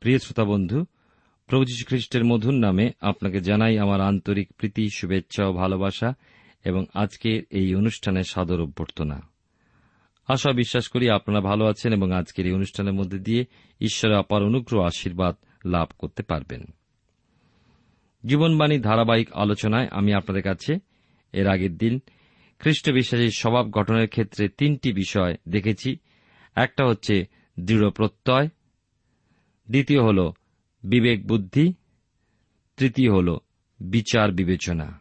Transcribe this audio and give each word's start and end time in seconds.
প্রিয় 0.00 0.18
শ্রোতা 0.18 0.44
বন্ধু, 0.44 0.84
প্রভু 1.46 1.64
যীশু 1.64 1.84
খ্রিস্টের 1.88 2.24
মধুর 2.24 2.54
নামে 2.54 2.90
আপনাকে 3.00 3.40
জানাই 3.40 3.78
আমার 3.78 4.00
আন্তরিক 4.00 4.52
প্রীতি, 4.52 4.88
শুভেচ্ছা 4.94 5.46
ও 5.46 5.52
ভালোবাসা 5.52 6.14
এবং 6.64 6.84
আজকের 6.94 7.42
এই 7.50 7.74
অনুষ্ঠানের 7.74 8.22
সাদর 8.22 8.60
অভ্যর্থনা। 8.60 9.22
আশা 10.28 10.52
বিশ্বাস 10.52 10.88
করি 10.88 11.10
আপনারা 11.10 11.40
ভালো 11.40 11.64
আছেন 11.64 11.92
এবং 11.92 12.12
আজকের 12.12 12.46
এই 12.46 12.52
অনুষ্ঠানের 12.52 12.92
মধ্যে 12.92 13.18
দিয়ে 13.18 13.44
ঈশ্বরের 13.80 14.16
অপার 14.16 14.42
অনুগ্রহ 14.42 14.82
আশীর্বাদ 14.82 15.36
লাভ 15.64 15.88
করতে 15.98 16.22
পারবেন। 16.22 16.64
জীবনবাণী 18.26 18.78
ধারাবাহিক 18.78 19.32
আলোচনায় 19.32 19.88
আমি 19.90 20.14
আপনাদের 20.14 20.42
কাছে 20.42 20.78
এর 21.32 21.46
আগের 21.46 21.76
দিন 21.76 22.00
খ্রিস্ট 22.58 22.90
বিশ্বাসীর 22.90 23.30
স্বভাব 23.36 23.70
গঠনের 23.70 24.08
ক্ষেত্রে 24.08 24.48
তিনটি 24.48 24.92
বিষয় 24.92 25.36
দেখেছি। 25.48 25.96
একটা 26.54 26.86
হচ্ছে 26.86 27.26
দৃঢ় 27.60 27.90
প্রত্যয়, 27.90 28.48
দ্বিতীয় 29.70 30.02
হল 30.02 30.32
বিবেক 30.82 31.26
বুদ্ধি, 31.26 31.74
তৃতীয় 32.76 33.12
হল 33.12 33.38
বিচার 33.80 34.32
বিবেচনা। 34.32 35.00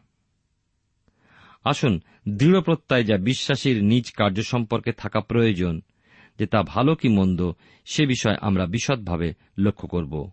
আসুন, 1.64 2.02
দৃঢ় 2.30 2.62
প্রত্যয় 2.62 3.04
যা 3.04 3.18
বিশ্বাসীর 3.18 3.84
নিজ 3.84 4.12
কার্য 4.12 4.42
সম্পর্কে 4.42 4.92
থাকা 4.92 5.22
প্রয়োজন, 5.22 5.82
যে 6.40 6.48
তা 6.48 6.64
ভালো 6.64 6.96
কি 6.96 7.10
মন্দ, 7.10 7.52
সে 7.86 8.06
বিষয়ে 8.06 8.38
আমরা 8.42 8.66
বিশদভাবে 8.66 9.34
লক্ষ্য 9.58 9.88
করব। 9.88 10.32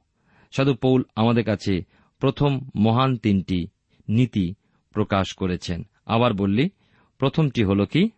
সাধু 0.56 0.74
পৌল 0.74 1.02
আমাদের 1.16 1.44
কাছে 1.44 1.84
প্রথম 2.18 2.60
মহান 2.76 3.16
তিনটি 3.16 3.68
নীতি 4.08 4.54
প্রকাশ 4.90 5.34
করেছেন। 5.34 5.86
আবার 6.06 6.34
বললি, 6.34 6.70
প্রথমটি 7.18 7.64
হল 7.64 7.84
কি? 7.84 8.10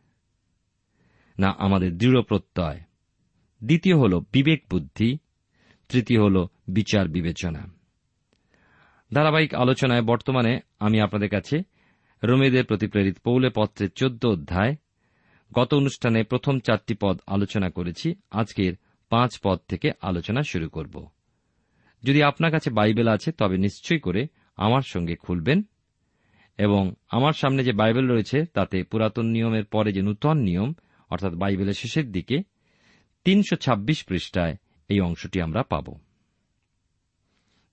না, 1.38 1.54
আমাদের 1.58 1.98
দৃঢ় 1.98 2.22
প্রত্যয়। 2.22 2.80
দ্বিতীয় 3.64 3.96
হল 3.96 4.20
বিবেক 4.32 4.64
বুদ্ধি। 4.70 5.18
তৃতীয় 5.88 6.22
হল 6.22 6.46
বিচার 6.68 7.08
বিবেচনা। 7.08 7.72
ধারাবাহিক 9.14 9.54
আলোচনায় 9.54 10.02
বর্তমানে 10.02 10.60
আমি 10.78 11.00
আপনাদের 11.00 11.28
কাছে 11.28 11.62
রোমেদের 12.24 12.64
প্রতি 12.64 12.86
প্রেরিত 12.86 13.18
পৌলে 13.18 13.50
পত্রের 13.56 13.92
চোদ্দ 13.92 14.26
অধ্যায় 14.26 14.76
গত 15.54 15.74
অনুষ্ঠানে 15.74 16.22
প্রথম 16.22 16.58
চারটি 16.58 16.94
পদ 16.94 17.20
আলোচনা 17.26 17.70
করেছি। 17.70 18.14
আজকের 18.30 18.74
পাঁচ 19.08 19.38
পদ 19.44 19.58
থেকে 19.68 19.90
আলোচনা 20.02 20.42
শুরু 20.42 20.68
করব। 20.68 21.08
যদি 22.02 22.22
আপনার 22.22 22.50
কাছে 22.50 22.70
বাইবেল 22.70 23.08
আছে, 23.08 23.32
তবে 23.32 23.58
নিশ্চয়ই 23.58 23.98
করে 23.98 24.26
আমার 24.56 24.82
সঙ্গে 24.82 25.16
খুলবেন। 25.16 25.62
এবং 26.58 26.94
আমার 27.08 27.32
সামনে 27.32 27.64
যে 27.64 27.72
বাইবেল 27.72 28.08
রয়েছে, 28.08 28.44
তাতে 28.44 28.82
পুরাতন 28.82 29.26
নিয়মের 29.26 29.64
পরে 29.64 29.92
যে 29.92 30.02
নূতন 30.02 30.38
নিয়ম, 30.38 30.74
অর্থাৎ 31.10 31.32
বাইবেলের 31.32 31.74
শেষের 31.74 32.12
দিকে, 32.12 32.42
তিনশো 33.24 33.56
ছাব্বিশ 33.56 34.04
পৃষ্ঠায় 34.04 34.56
এই 34.88 35.00
অংশটি 35.00 35.40
আমরা 35.40 35.62
পাব। 35.62 35.98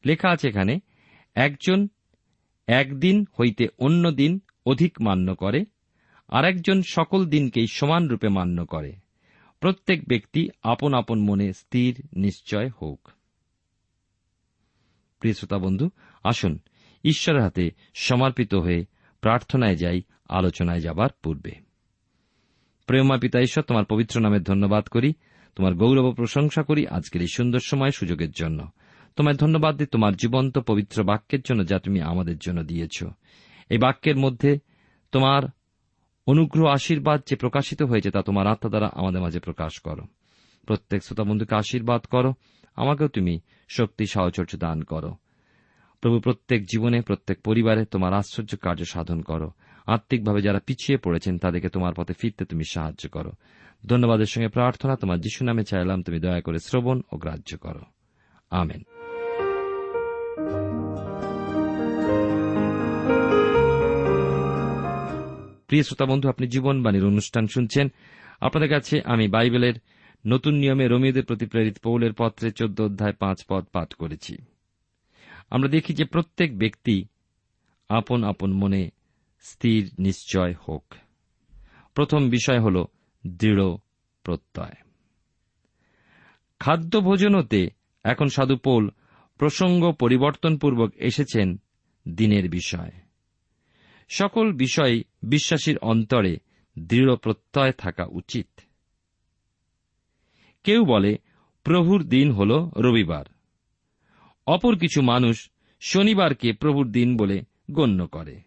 লেখা 0.06 0.30
আছে 0.30 0.48
এখানে, 0.48 0.80
একজন 1.36 1.88
একদিন 2.68 3.26
হইতে 3.40 3.68
অন্য 3.78 4.12
দিন 4.12 4.40
অধিক 4.66 5.02
মান্য 5.02 5.36
করে 5.36 5.66
আর 6.28 6.46
একজন 6.46 6.82
সকল 6.82 7.26
দিনকেই 7.26 7.68
সমানরূপে 7.68 8.28
মান্য 8.28 8.66
করে। 8.66 8.94
প্রত্যেক 9.60 10.08
ব্যক্তি 10.08 10.50
আপন 10.64 10.94
আপন 10.94 11.20
মনে 11.20 11.54
স্থির 11.54 12.02
নিশ্চয় 12.16 12.70
হোক। 12.82 13.10
প্রিয় 15.26 15.34
শ্রোতা 15.34 15.58
বন্ধু, 15.58 15.90
আসুন 16.24 16.60
ঈশ্বরের 17.04 17.42
হাতে 17.42 17.72
সমর্পিত 17.94 18.56
হয়ে 18.56 18.86
প্রার্থনায় 19.22 19.76
যাই, 19.76 20.02
আলোচনায় 20.30 20.80
যাবার 20.80 21.10
পূর্বে। 21.24 21.52
প্রেমা 22.86 23.18
পিতা 23.18 23.40
ঈশ্বর, 23.40 23.64
তোমার 23.64 23.86
পবিত্র 23.86 24.22
নামের 24.22 24.44
ধন্যবাদ 24.44 24.88
করি, 24.88 25.14
তোমার 25.56 25.74
গৌরব 25.74 26.12
প্রশংসা 26.12 26.64
করি 26.64 26.88
আজকের 26.88 27.22
এই 27.22 27.28
সুন্দর 27.34 27.60
সময় 27.60 27.92
সুযোগের 27.92 28.32
জন্য। 28.32 28.68
তোমায় 29.16 29.38
ধন্যবাদ 29.38 29.78
দিই 29.78 29.88
তোমার 29.88 30.16
জীবন্ত 30.16 30.58
পবিত্র 30.58 31.04
বাক্যের 31.04 31.40
জন্য 31.42 31.68
যা 31.68 31.80
তুমি 31.80 32.02
আমাদের 32.02 32.38
জন্য 32.38 32.64
দিয়েছ। 32.64 33.04
এই 33.70 33.78
বাক্যের 33.78 34.18
মধ্যে 34.18 34.60
তোমার 35.12 35.44
অনুগ্রহ, 36.28 36.72
আশীর্বাদ 36.72 37.22
যে 37.28 37.36
প্রকাশিত 37.36 37.82
হয়েছে 37.82 38.12
তা 38.12 38.22
তোমার 38.22 38.48
আত্মা 38.48 38.70
দ্বারা 38.70 38.90
আমাদের 38.94 39.22
মাঝে 39.22 39.40
প্রকাশ 39.40 39.80
করো। 39.80 40.04
প্রত্যেক 40.68 41.04
শ্রোতা 41.04 41.24
বন্ধুকে 41.24 41.56
আশীর্বাদ 41.56 42.02
করো। 42.02 42.34
আমাকেও 42.76 43.08
তুমি 43.08 43.40
শক্তি, 43.68 44.06
সাহচর্য 44.06 44.58
দান 44.58 44.82
করো। 44.82 45.16
প্রভু, 46.02 46.20
প্রত্যেক 46.20 46.66
জীবনে, 46.66 47.02
প্রত্যেক 47.02 47.42
পরিবারে 47.42 47.86
তোমার 47.86 48.14
আশ্চর্য 48.14 48.58
কার্য 48.58 48.86
সাধন 48.86 49.22
করো। 49.22 49.52
আত্মিকভাবে 49.86 50.42
যারা 50.42 50.60
পিছিয়ে 50.60 50.98
পড়েছেন, 50.98 51.38
তাদেরকে 51.38 51.70
তোমার 51.70 51.94
পথে 51.98 52.14
ফিরতে 52.14 52.46
তুমি 52.46 52.64
সাহায্য 52.64 53.10
করো। 53.10 53.32
ধন্যবাদের 53.86 54.26
সঙ্গে 54.26 54.48
প্রার্থনা, 54.48 54.96
তোমার 54.96 55.20
যিশু 55.20 55.46
নামে 55.46 55.64
চাইলাম, 55.64 56.04
তুমি 56.04 56.20
দয়া 56.20 56.42
করে 56.42 56.60
শ্রবণ 56.60 57.02
ও 57.12 57.18
গ্রাহ্য 57.18 57.58
করো। 57.58 57.82
আমেন। 58.50 58.84
প্রিয় 65.68 65.84
শ্রোতা 65.84 66.06
বন্ধু, 66.06 66.30
আপনি 66.30 66.48
জীবনবাণীর 66.48 67.06
অনুষ্ঠান 67.06 67.48
শুনছেন। 67.48 67.88
আপনাদের 68.42 68.70
কাছে 68.70 69.02
আমি 69.06 69.28
বাইবেলের 69.28 69.74
নতুন 70.26 70.54
নিয়মে 70.54 70.88
রোমিওদের 70.88 71.26
প্রতি 71.26 71.46
প্রেরিত 71.46 71.78
পৌলের 71.84 72.14
পত্রে 72.14 72.52
চোদ্দ 72.52 72.82
অধ্যায় 72.82 73.14
পাঁচ 73.14 73.46
পদ 73.50 73.66
পাঠ 73.66 73.94
করেছি। 73.94 74.38
আমরা 75.50 75.70
দেখি 75.70 75.94
যে 75.94 76.06
প্রত্যেক 76.06 76.58
ব্যক্তি 76.58 77.06
আপন 77.90 78.24
আপন 78.24 78.54
মনে 78.54 78.90
স্থির 79.40 79.92
নিশ্চয় 80.00 80.54
হোক। 80.68 80.94
প্রথম 81.94 82.30
বিষয় 82.30 82.60
হল 82.60 82.86
দৃঢ় 83.28 83.62
প্রত্যয়। 84.24 84.74
খাদ্য 86.60 87.02
ভোজনতে 87.02 87.70
এখন 88.04 88.28
সাধু 88.28 88.58
পৌল 88.58 88.90
প্রসঙ্গ 89.38 89.92
পরিবর্তনপূর্বক 89.92 90.94
এসেছেন 90.96 91.62
দিনের 92.08 92.50
বিষয়। 92.50 92.92
সকল 94.10 94.54
বিষয় 94.54 95.02
বিশ্বাসীর 95.24 95.78
অন্তরে 95.78 96.38
দৃঢ় 96.80 97.16
প্রত্যয় 97.16 97.72
থাকা 97.72 98.06
উচিত। 98.06 98.48
কেউ 100.66 100.86
বলে, 100.86 101.18
প্রভুর 101.64 102.04
দিন 102.04 102.32
হল 102.32 102.70
রবিবার। 102.78 103.26
অপর 104.48 104.78
কিছু 104.78 105.02
মানুষ 105.02 105.50
শনিবারকে 105.82 106.54
প্রভুর 106.54 106.92
দিন 106.92 107.18
বলে 107.18 107.42
গণ্য 107.72 108.08
করে। 108.08 108.42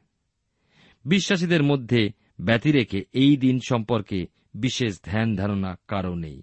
বিশ্বাসীদের 1.05 1.63
মধ্যে 1.63 2.11
ব্যতি 2.41 2.73
রেখে 2.73 3.05
এই 3.13 3.37
দিন 3.37 3.59
সম্পর্কে 3.69 4.27
বিশেষ 4.55 5.01
ধ্যান 5.05 5.37
ধারণা 5.37 5.77
কারও 5.89 6.15
নেই। 6.15 6.43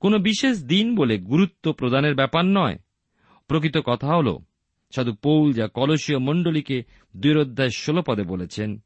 কোন 0.00 0.18
বিশেষ 0.18 0.64
দিন 0.64 0.96
বলে 0.96 1.18
গুরুত্ব 1.18 1.72
প্রদানের 1.72 2.14
ব্যাপার 2.14 2.44
নয়। 2.44 2.78
প্রকৃত 3.48 3.78
কথা 3.78 4.06
হল, 4.06 4.38
সাধু 4.90 5.12
পৌল 5.12 5.52
যা 5.52 5.68
কলসীয় 5.68 6.18
মণ্ডলীকে 6.18 6.82
দুই 7.16 7.34
অধ্যায় 7.34 7.68
ষোল 7.68 8.02
পদে 8.02 8.22
বলেছেন, 8.22 8.78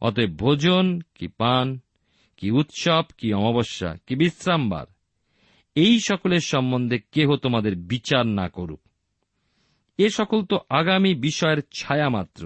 অতএব 0.00 0.30
ভোজন 0.36 1.00
কি 1.14 1.28
পান 1.28 1.80
কি 2.36 2.50
উৎসব, 2.50 3.02
কি 3.18 3.32
অমাবস্যা, 3.32 3.96
কি 4.06 4.14
বিশ্রামবার। 4.16 4.86
এই 5.74 6.00
সকলের 6.00 6.40
সম্বন্ধে 6.40 6.98
কেহ 7.12 7.36
তোমাদের 7.36 7.76
বিচার 7.76 8.26
না 8.26 8.48
করুক। 8.48 8.80
এ 9.98 10.08
সকল 10.08 10.44
তো 10.44 10.56
আগামী 10.70 11.14
বিষয়ের 11.14 11.60
ছায়া 11.72 12.08
মাত্র, 12.08 12.42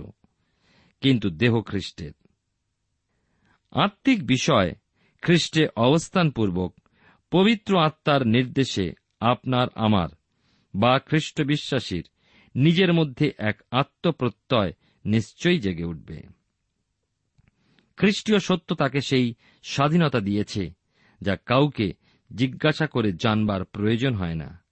কিন্তু 1.01 1.31
দেহ 1.31 1.61
খ্রিস্টের। 1.61 2.13
আত্মিক 3.73 4.27
বিষয় 4.27 4.75
খ্রিস্টে 5.23 5.69
অবস্থানপূর্বক 5.77 6.79
পবিত্র 7.31 7.79
আত্মার 7.79 8.27
নির্দেশে 8.27 8.93
আপনার 9.21 9.69
আমার 9.75 10.09
বা 10.75 10.99
খ্রিস্ট 10.99 11.43
বিশ্বাসীর 11.43 12.05
নিজের 12.55 12.93
মধ্যে 12.93 13.33
এক 13.39 13.57
আত্মপ্রত্যয় 13.71 14.73
নিশ্চয়ই 15.05 15.59
জেগে 15.59 15.85
উঠবে। 15.85 16.23
খ্রিস্টীয় 17.97 18.39
সত্য 18.39 18.75
তাকে 18.75 19.01
সেই 19.01 19.35
স্বাধীনতা 19.69 20.21
দিয়েছে, 20.21 20.71
যা 21.21 21.37
কাউকে 21.37 21.93
জিজ্ঞাসা 22.35 22.87
করে 22.87 23.13
জানবার 23.13 23.65
প্রয়োজন 23.65 24.15
হয় 24.15 24.35
না। 24.35 24.63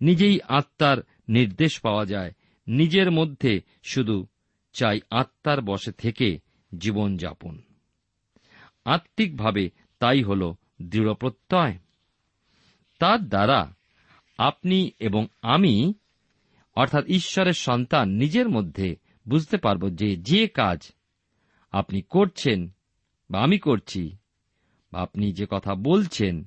নিজেই 0.00 0.40
আত্মার 0.40 0.98
নির্দেশ 1.28 1.80
পাওয়া 1.80 2.06
যায়, 2.06 2.32
নিজের 2.66 3.10
মধ্যে 3.10 3.60
শুধু 3.82 4.26
চাই 4.72 5.00
আত্মার 5.10 5.62
বসে 5.62 5.92
থেকে 5.92 6.38
জীবন 6.78 7.16
যাপন। 7.16 7.62
আত্মিকভাবে 8.84 9.70
তাই 9.98 10.22
হল 10.22 10.54
দৃঢ় 10.82 11.14
প্রত্যয় 11.14 11.78
তার 12.98 13.28
দ্বারা 13.28 13.74
আপনি 14.38 14.90
এবং 14.98 15.26
আমি, 15.42 15.94
অর্থাৎ 16.74 17.06
ঈশ্বরের 17.06 17.52
সন্তান 17.52 18.08
নিজের 18.08 18.48
মধ্যে 18.48 18.96
বুঝতে 19.28 19.56
পারব 19.56 19.88
যে 19.94 20.16
যে 20.16 20.48
কাজ 20.48 20.92
আপনি 21.72 22.02
করছেন 22.02 22.74
বা 23.30 23.42
আমি 23.42 23.58
করছি, 23.58 24.16
বা 24.92 25.00
আপনি 25.00 25.32
যে 25.32 25.46
কথা 25.50 25.74
বলছেন, 25.74 26.44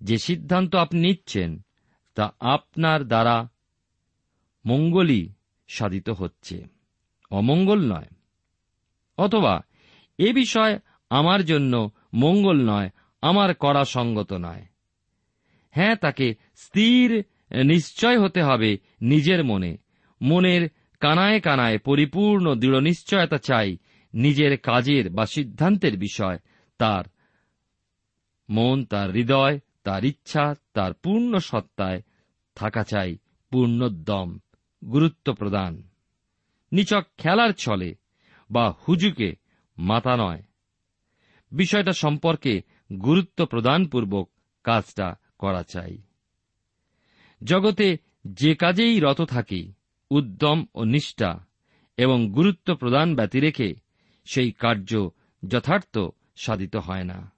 যে 0.00 0.18
সিদ্ধান্ত 0.18 0.76
আপনি 0.76 1.00
নিচ্ছেন, 1.00 1.60
তা 2.14 2.32
আপনার 2.40 3.04
দ্বারা 3.04 3.48
মঙ্গলই 4.66 5.32
সাধিত 5.68 6.10
হচ্ছে, 6.10 6.66
অমঙ্গল 7.30 7.92
নয়। 7.92 8.06
অথবা 9.18 9.60
এ 10.18 10.32
বিষয় 10.32 10.78
আমার 11.10 11.44
জন্য 11.44 11.90
মঙ্গল 12.14 12.70
নয়, 12.70 12.90
আমার 13.22 13.54
করা 13.54 13.84
সঙ্গত 13.84 14.32
নয়। 14.32 14.66
হ্যাঁ 15.70 15.94
তাকে 15.94 16.34
স্থির, 16.56 17.24
নিশ্চয় 17.64 18.18
হতে 18.18 18.42
হবে 18.42 18.78
নিজের 19.00 19.44
মনে। 19.44 19.76
মনের 20.22 20.68
কানায় 21.00 21.40
কানায় 21.40 21.78
পরিপূর্ণ 21.78 22.54
দৃঢ় 22.54 22.80
নিশ্চয়তা 22.80 23.38
চাই 23.38 23.76
নিজের 24.14 24.58
কাজের 24.58 25.10
বা 25.10 25.26
সিদ্ধান্তের 25.26 25.98
বিষয়। 25.98 26.38
তার 26.78 27.04
মন, 28.50 28.84
তার 28.84 29.10
হৃদয়, 29.10 29.60
তার 29.84 30.04
ইচ্ছা, 30.04 30.54
তার 30.72 30.94
পূর্ণ 30.94 31.38
সত্তায় 31.38 32.02
থাকা 32.54 32.84
চাই 32.84 33.16
পূর্ণোদ্যম, 33.50 34.38
গুরুত্ব 34.84 35.32
প্রদান। 35.32 35.82
নিচক 36.72 37.02
খেলার 37.18 37.52
ছলে 37.52 37.94
বা 38.50 38.74
হুজুকে 38.88 39.36
মাতা 39.78 40.16
নয়। 40.16 40.42
বিষয়টা 41.52 41.92
সম্পর্কে 41.92 42.62
গুরুত্ব 42.92 43.46
প্রদানপূর্বক 43.46 44.30
কাজটা 44.64 45.14
করা 45.38 45.62
চাই। 45.62 45.98
জগতে 47.44 47.98
যে 48.24 48.54
কাজেই 48.54 49.00
রত 49.00 49.22
থাকি, 49.22 49.72
উদ্যম 50.10 50.66
ও 50.74 50.84
নিষ্ঠা 50.84 51.46
এবং 51.96 52.32
গুরুত্ব 52.32 52.74
প্রদান 52.74 53.16
ব্যতি 53.16 53.40
রেখে 53.40 53.89
সেই 54.32 54.52
কার্য 54.52 55.08
যথার্থ 55.48 55.98
সাধিত 56.36 56.76
হয় 56.76 57.04
না। 57.04 57.32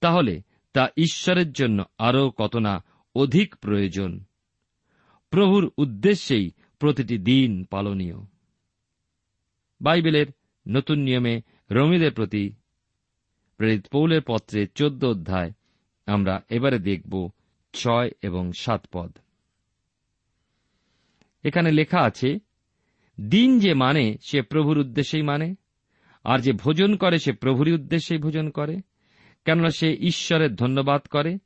তাহলে 0.00 0.42
তা 0.72 0.88
ঈশ্বরের 0.96 1.52
জন্য 1.52 1.84
আরও 1.98 2.30
কত 2.30 2.56
না 2.56 2.84
অধিক 3.14 3.56
প্রয়োজন। 3.56 4.24
প্রভুর 5.30 5.72
উদ্দেশ্যেই 5.76 6.50
প্রতিটি 6.78 7.18
দিন 7.18 7.64
পালনীয়। 7.64 8.14
বাইবেলের 9.80 10.26
নতুন 10.68 10.98
নিয়মে 10.98 11.42
রমিদের 11.70 12.12
প্রতি 12.12 12.52
প্রেরিত 13.56 13.86
পৌলের 13.86 14.22
পত্রে 14.26 14.66
চোদ্দ 14.66 15.04
অধ্যায় 15.04 15.52
আমরা 16.06 16.42
এবারে 16.48 16.78
দেখব 16.78 17.30
ছয় 17.72 18.10
এবং 18.22 18.52
সাত 18.52 18.86
পদ। 18.92 19.18
এখানে 21.42 21.72
লেখা 21.72 22.00
আছে, 22.00 22.38
দিন 23.20 23.60
যে 23.60 23.74
মানে 23.74 24.16
সে 24.22 24.42
প্রভুর 24.42 24.78
উদ্দেশ্যেই 24.78 25.22
মানে 25.22 25.54
আর 26.28 26.38
যে 26.38 26.52
ভোজন 26.52 26.96
করে, 26.96 27.18
সে 27.18 27.32
প্রভুরই 27.32 27.72
উদ্দেশ্যেই 27.72 28.18
ভোজন 28.18 28.50
করে। 28.50 28.80
কেননা 29.44 29.68
সে 29.68 29.96
ঈশ্বরের 30.00 30.54
ধন্যবাদ 30.54 31.02
করে, 31.02 31.38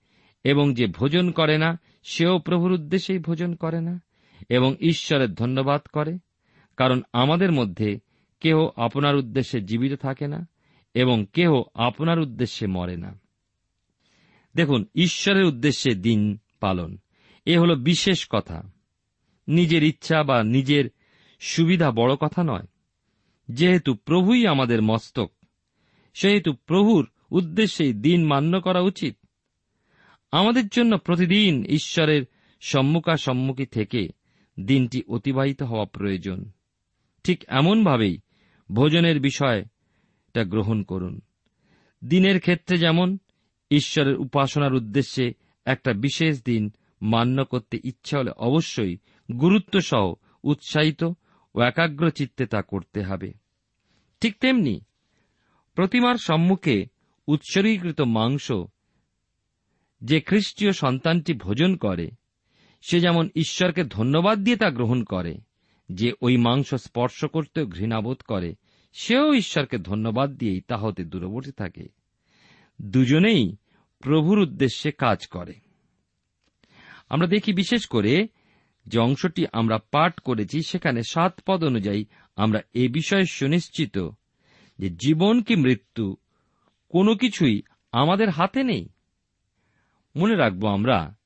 এবং 0.45 0.75
যে 0.75 0.87
ভোজন 0.87 1.31
করে 1.31 1.59
না, 1.59 1.81
সেও 2.03 2.39
প্রভুর 2.39 2.73
উদ্দেশ্যেই 2.73 3.19
ভোজন 3.19 3.55
করে 3.55 3.81
না, 3.81 4.03
এবং 4.49 4.77
ঈশ্বরের 4.81 5.35
ধন্যবাদ 5.35 5.81
করে। 5.93 6.19
কারণ 6.77 7.03
আমাদের 7.13 7.53
মধ্যে 7.53 8.01
কেহ 8.41 8.69
আপনার 8.77 9.17
উদ্দেশ্যে 9.17 9.61
জীবিত 9.61 9.93
থাকে 9.93 10.29
না, 10.29 10.49
এবং 10.95 11.27
কেহ 11.33 11.63
আপনার 11.75 12.21
উদ্দেশ্যে 12.21 12.67
মরে 12.67 12.97
না। 12.97 13.21
দেখুন, 14.57 14.87
ঈশ্বরের 14.95 15.45
উদ্দেশ্যে 15.45 15.95
দিন 15.95 16.39
পালন, 16.61 16.99
এ 17.47 17.59
হল 17.59 17.75
বিশেষ 17.75 18.27
কথা। 18.31 18.63
নিজের 19.49 19.83
ইচ্ছা 19.83 20.23
বা 20.23 20.43
নিজের 20.43 20.91
সুবিধা 21.41 21.91
বড় 21.91 22.17
কথা 22.17 22.43
নয় 22.43 22.67
যেহেতু 23.53 23.95
প্রভুই 23.95 24.47
আমাদের 24.47 24.83
মস্তক, 24.83 25.33
সেহেতু 26.15 26.53
প্রভুর 26.53 27.09
উদ্দেশ্যেই 27.31 27.93
দিন 27.93 28.27
মান্য 28.27 28.61
করা 28.61 28.81
উচিত। 28.81 29.17
আমাদের 30.33 30.69
জন্য 30.69 30.99
প্রতিদিন 30.99 31.65
ঈশ্বরের 31.65 32.23
সম্মুখাসম্মুখী 32.61 33.67
থেকে 33.67 34.09
দিনটি 34.61 35.03
অতিবাহিত 35.09 35.63
হওয়া 35.63 35.85
প্রয়োজন। 35.85 36.51
ঠিক 37.25 37.45
এমনভাবেই 37.49 38.19
ভোজনের 38.73 39.21
বিষয়টা 39.21 40.45
গ্রহণ 40.45 40.83
করুন। 40.83 41.21
দিনের 42.05 42.41
ক্ষেত্রে 42.41 42.79
যেমন 42.79 43.19
ঈশ্বরের 43.71 44.17
উপাসনার 44.17 44.75
উদ্দেশ্যে 44.75 45.33
একটা 45.65 45.93
বিশেষ 45.93 46.45
দিন 46.45 46.73
মান্য 47.03 47.45
করতে 47.45 47.81
ইচ্ছা 47.85 48.19
হলে 48.19 48.31
অবশ্যই 48.31 48.97
গুরুত্ব 49.33 49.81
সহ 49.81 50.15
উৎসাহিত 50.43 51.05
ও 51.55 51.61
একাগ্র 51.61 52.11
চিত্তে 52.11 52.47
তা 52.47 52.63
করতে 52.63 53.03
হবে। 53.03 53.42
ঠিক 54.23 54.39
তেমনি 54.39 54.81
প্রতিমার 55.75 56.15
সম্মুখে 56.15 56.87
উৎসর্গীকৃত 57.27 58.01
মাংস 58.01 58.53
যে 60.01 60.21
খ্রিস্টীয় 60.21 60.73
সন্তানটি 60.73 61.35
ভোজন 61.35 61.77
করে, 61.77 62.11
সে 62.83 63.01
যেমন 63.01 63.29
ঈশ্বরকে 63.35 63.85
ধন্যবাদ 63.85 64.39
দিয়ে 64.39 64.57
তা 64.57 64.71
গ্রহণ 64.71 65.05
করে, 65.05 65.39
যে 65.93 66.13
ওই 66.21 66.37
মাংস 66.37 66.75
স্পর্শ 66.75 67.25
করতেও 67.25 67.67
ঘৃণাবোধ 67.67 68.23
করে, 68.23 68.55
সেও 68.93 69.35
ঈশ্বরকে 69.35 69.79
ধন্যবাদ 69.79 70.31
দিয়েই 70.31 70.61
তা 70.61 70.77
হতে 70.77 71.05
দূরবর্তী 71.05 71.53
থাকে। 71.53 71.89
দুজনেই 72.83 73.57
প্রভুর 73.99 74.39
উদ্দেশ্যে 74.39 74.91
কাজ 74.91 75.27
করে। 75.27 75.55
আমরা 77.09 77.27
দেখি 77.27 77.53
বিশেষ 77.53 77.87
করে 77.87 78.29
যে 78.87 78.99
অংশটি 78.99 79.47
আমরা 79.53 79.79
পাঠ 79.79 80.21
করেছি, 80.21 80.63
সেখানে 80.63 81.03
সাত 81.03 81.41
পদ 81.47 81.65
অনুযায়ী 81.65 82.05
আমরা 82.37 82.61
এ 82.75 82.89
বিষয়ে 82.89 83.25
সুনিশ্চিত 83.25 83.99
যে 84.79 84.91
জীবন 84.91 85.43
কি 85.43 85.57
মৃত্যু, 85.57 86.17
কোনো 86.89 87.17
কিছুই 87.17 87.63
আমাদের 87.93 88.31
হাতে 88.31 88.63
নেই। 88.63 88.89
মনে 90.17 90.37
রাখব 90.37 90.69
আমরা 90.69 91.17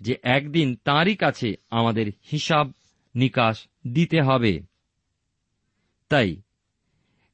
যে 0.00 0.16
একদিন 0.22 0.76
তাঁরই 0.84 1.16
কাছে 1.16 1.54
আমাদের 1.70 2.12
হিসাব 2.32 2.72
নিকাশ 3.14 3.68
দিতে 3.86 4.22
হবে। 4.22 4.60
তাই 6.08 6.42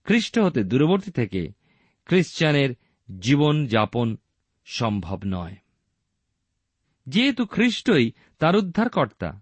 খ্রিস্ট 0.05 0.39
হতে 0.39 0.65
দূরবর্তী 0.65 1.11
থেকে 1.11 1.49
খ্রিস্টানের 2.07 2.75
জীবন 3.21 3.67
যাপন 3.67 4.17
সম্ভব 4.65 5.21
নয়। 5.27 5.57
যেহেতু 7.07 7.47
খ্রিস্টই 7.47 8.13
তার 8.39 8.57
উদ্ধারকর্তা 8.57 9.41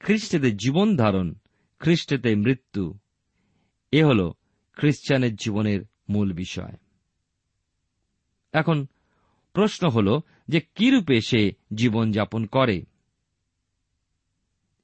খ্রিস্টেতে 0.00 0.52
জীবন 0.52 0.96
ধারণ 0.96 1.34
খ্রিস্টেতে 1.84 2.34
মৃত্যু, 2.34 2.98
এ 3.92 4.04
হল 4.04 4.32
খ্রিস্টানের 4.72 5.36
জীবনের 5.36 5.80
মূল 6.08 6.32
বিষয়। 6.32 6.72
এখন 8.52 8.86
প্রশ্ন 9.52 9.88
হল 9.88 10.20
যে 10.48 10.60
কিরূপে 10.60 11.20
সে 11.20 11.52
জীবন 11.74 12.12
যাপন 12.12 12.46
করে? 12.46 12.84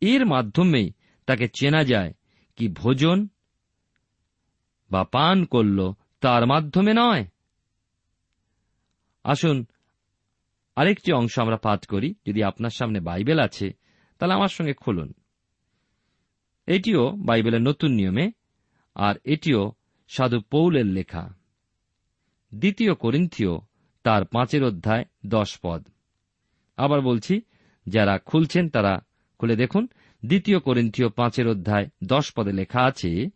এর 0.01 0.27
মাধ্যমেই 0.27 0.93
তাকে 1.27 1.49
চেনা 1.49 1.85
যায় 1.85 2.15
কি 2.57 2.69
ভোজন 2.69 3.29
বা 4.91 5.05
পান 5.05 5.45
করল 5.45 5.93
তার 6.21 6.47
মাধ্যমে 6.47 6.93
নয়। 6.97 7.25
আসুন 9.25 9.67
আরেকটি 10.77 11.13
অংশ 11.13 11.39
আমরা 11.39 11.57
পাঠ 11.57 11.87
করি। 11.87 12.15
যদি 12.27 12.43
আপনার 12.43 12.71
সামনে 12.71 13.01
বাইবেল 13.01 13.41
আছে, 13.41 13.73
তাহলে 14.19 14.35
আমার 14.35 14.49
সঙ্গে 14.49 14.73
খুলুন। 14.73 15.15
এটিও 16.71 17.11
বাইবেলের 17.11 17.63
নতুন 17.63 17.91
নিয়মে, 17.91 18.33
আর 18.95 19.15
এটিও 19.25 19.73
সাধু 20.09 20.41
পৌলের 20.41 20.87
লেখা। 20.87 21.35
দ্বিতীয় 22.55 22.95
করিন্থীয় 22.95 23.51
তার 24.03 24.25
পাঁচের 24.25 24.65
অধ্যায় 24.65 25.05
দশ 25.27 25.59
পদ। 25.63 25.87
আবার 26.77 27.01
বলছি, 27.01 27.41
যারা 27.87 28.19
খুলছেন 28.19 28.69
তারা 28.69 29.01
খুলে 29.39 29.57
দেখুন, 29.57 29.89
দ্বিতীয় 30.25 30.59
করিন্থীয় 30.59 31.09
পাঁচের 31.09 31.49
অধ্যায় 31.49 31.87
দশ 32.05 32.33
পদে 32.33 32.53
লেখা 32.53 32.81
আছে, 32.85 33.31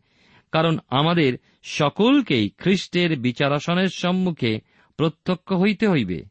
কারণ 0.53 0.79
আমাদের 0.89 1.39
সকলকেই 1.63 2.51
খ্রিস্টের 2.59 3.19
বিচারাসনের 3.19 3.89
সম্মুখে 3.89 4.61
প্রত্যক্ষ 4.97 5.53
হইতে 5.53 5.89
হইবে। 5.89 6.25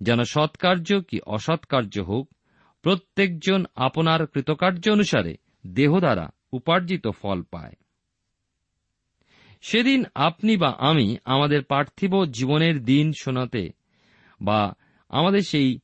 যেন 0.00 0.22
সৎকার্য 0.22 1.00
কি 1.00 1.20
অসৎকার্য 1.20 2.00
হোক, 2.00 2.34
প্রত্যেকজন 2.82 3.64
আপনার 3.76 4.26
কৃতকার্য 4.26 4.90
অনুসারে 4.90 5.36
দেহ 5.66 5.98
দ্বারা 5.98 6.30
উপার্জিত 6.52 7.08
ফল 7.08 7.42
পায়। 7.42 7.72
সেদিন 9.62 10.04
আপনি 10.14 10.56
বা 10.56 10.68
আমি 10.68 11.16
আমাদের 11.24 11.64
পার্থিব 11.64 12.24
জীবনের 12.24 12.84
দিন 12.84 13.12
শোনাতে 13.20 13.70
বা 14.40 14.74
আমাদের 15.08 15.40
সেই 15.40 15.78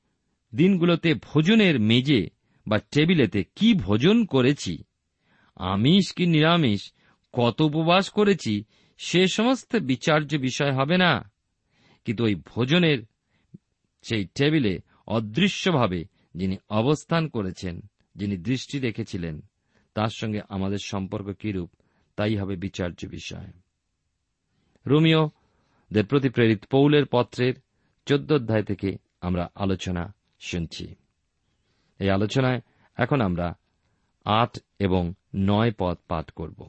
দিনগুলোতে 0.55 1.15
ভোজনের 1.15 1.81
মেজে 1.81 2.31
বা 2.69 2.79
টেবিলেতে 2.79 3.45
কি 3.57 3.75
ভোজন 3.75 4.25
করেছি, 4.25 4.85
আমিষ 5.57 6.13
কি 6.13 6.27
নিরামিষ, 6.27 6.93
কত 7.33 7.61
উপবাস 7.61 8.11
করেছি, 8.11 8.65
সে 8.99 9.27
সমস্ত 9.27 9.77
বিচার্য 9.77 10.37
বিষয় 10.37 10.73
হবে 10.73 10.97
না। 10.97 11.33
কিন্তু 12.05 12.25
ওই 12.25 12.35
ভোজনের 12.35 12.99
সেই 14.03 14.25
টেবিলে 14.25 14.79
অদৃশ্যভাবে 15.07 16.05
যিনি 16.35 16.57
অবস্থান 16.69 17.29
করেছেন, 17.29 17.81
যিনি 18.17 18.37
দৃষ্টি 18.37 18.79
রেখেছিলেন 18.79 19.41
তার 19.95 20.09
সঙ্গে 20.09 20.41
আমাদের 20.49 20.79
সম্পর্ক 20.85 21.27
কিরূপ, 21.27 21.71
তাই 22.17 22.37
হবে 22.37 22.57
বিচার্য 22.57 23.07
বিষয়। 23.07 23.53
রোমিও, 24.87 25.31
দের 25.93 26.07
প্রতি 26.07 26.29
প্রেরিত 26.29 26.65
পৌলের 26.65 27.07
পত্রের 27.07 27.55
চোদ্দ 28.07 28.33
অধ্যায় 28.33 28.63
থেকে 28.63 28.99
আমরা 29.21 29.51
আলোচনা 29.55 30.15
শুনছি। 30.41 30.95
এই 31.99 32.11
আলোচনায় 32.11 32.61
এখন 32.97 33.21
আমরা 33.21 33.59
আট 34.25 34.59
এবং 34.79 35.15
নয় 35.35 35.73
পদ 35.79 35.99
পাঠ 36.09 36.31
করব। 36.31 36.69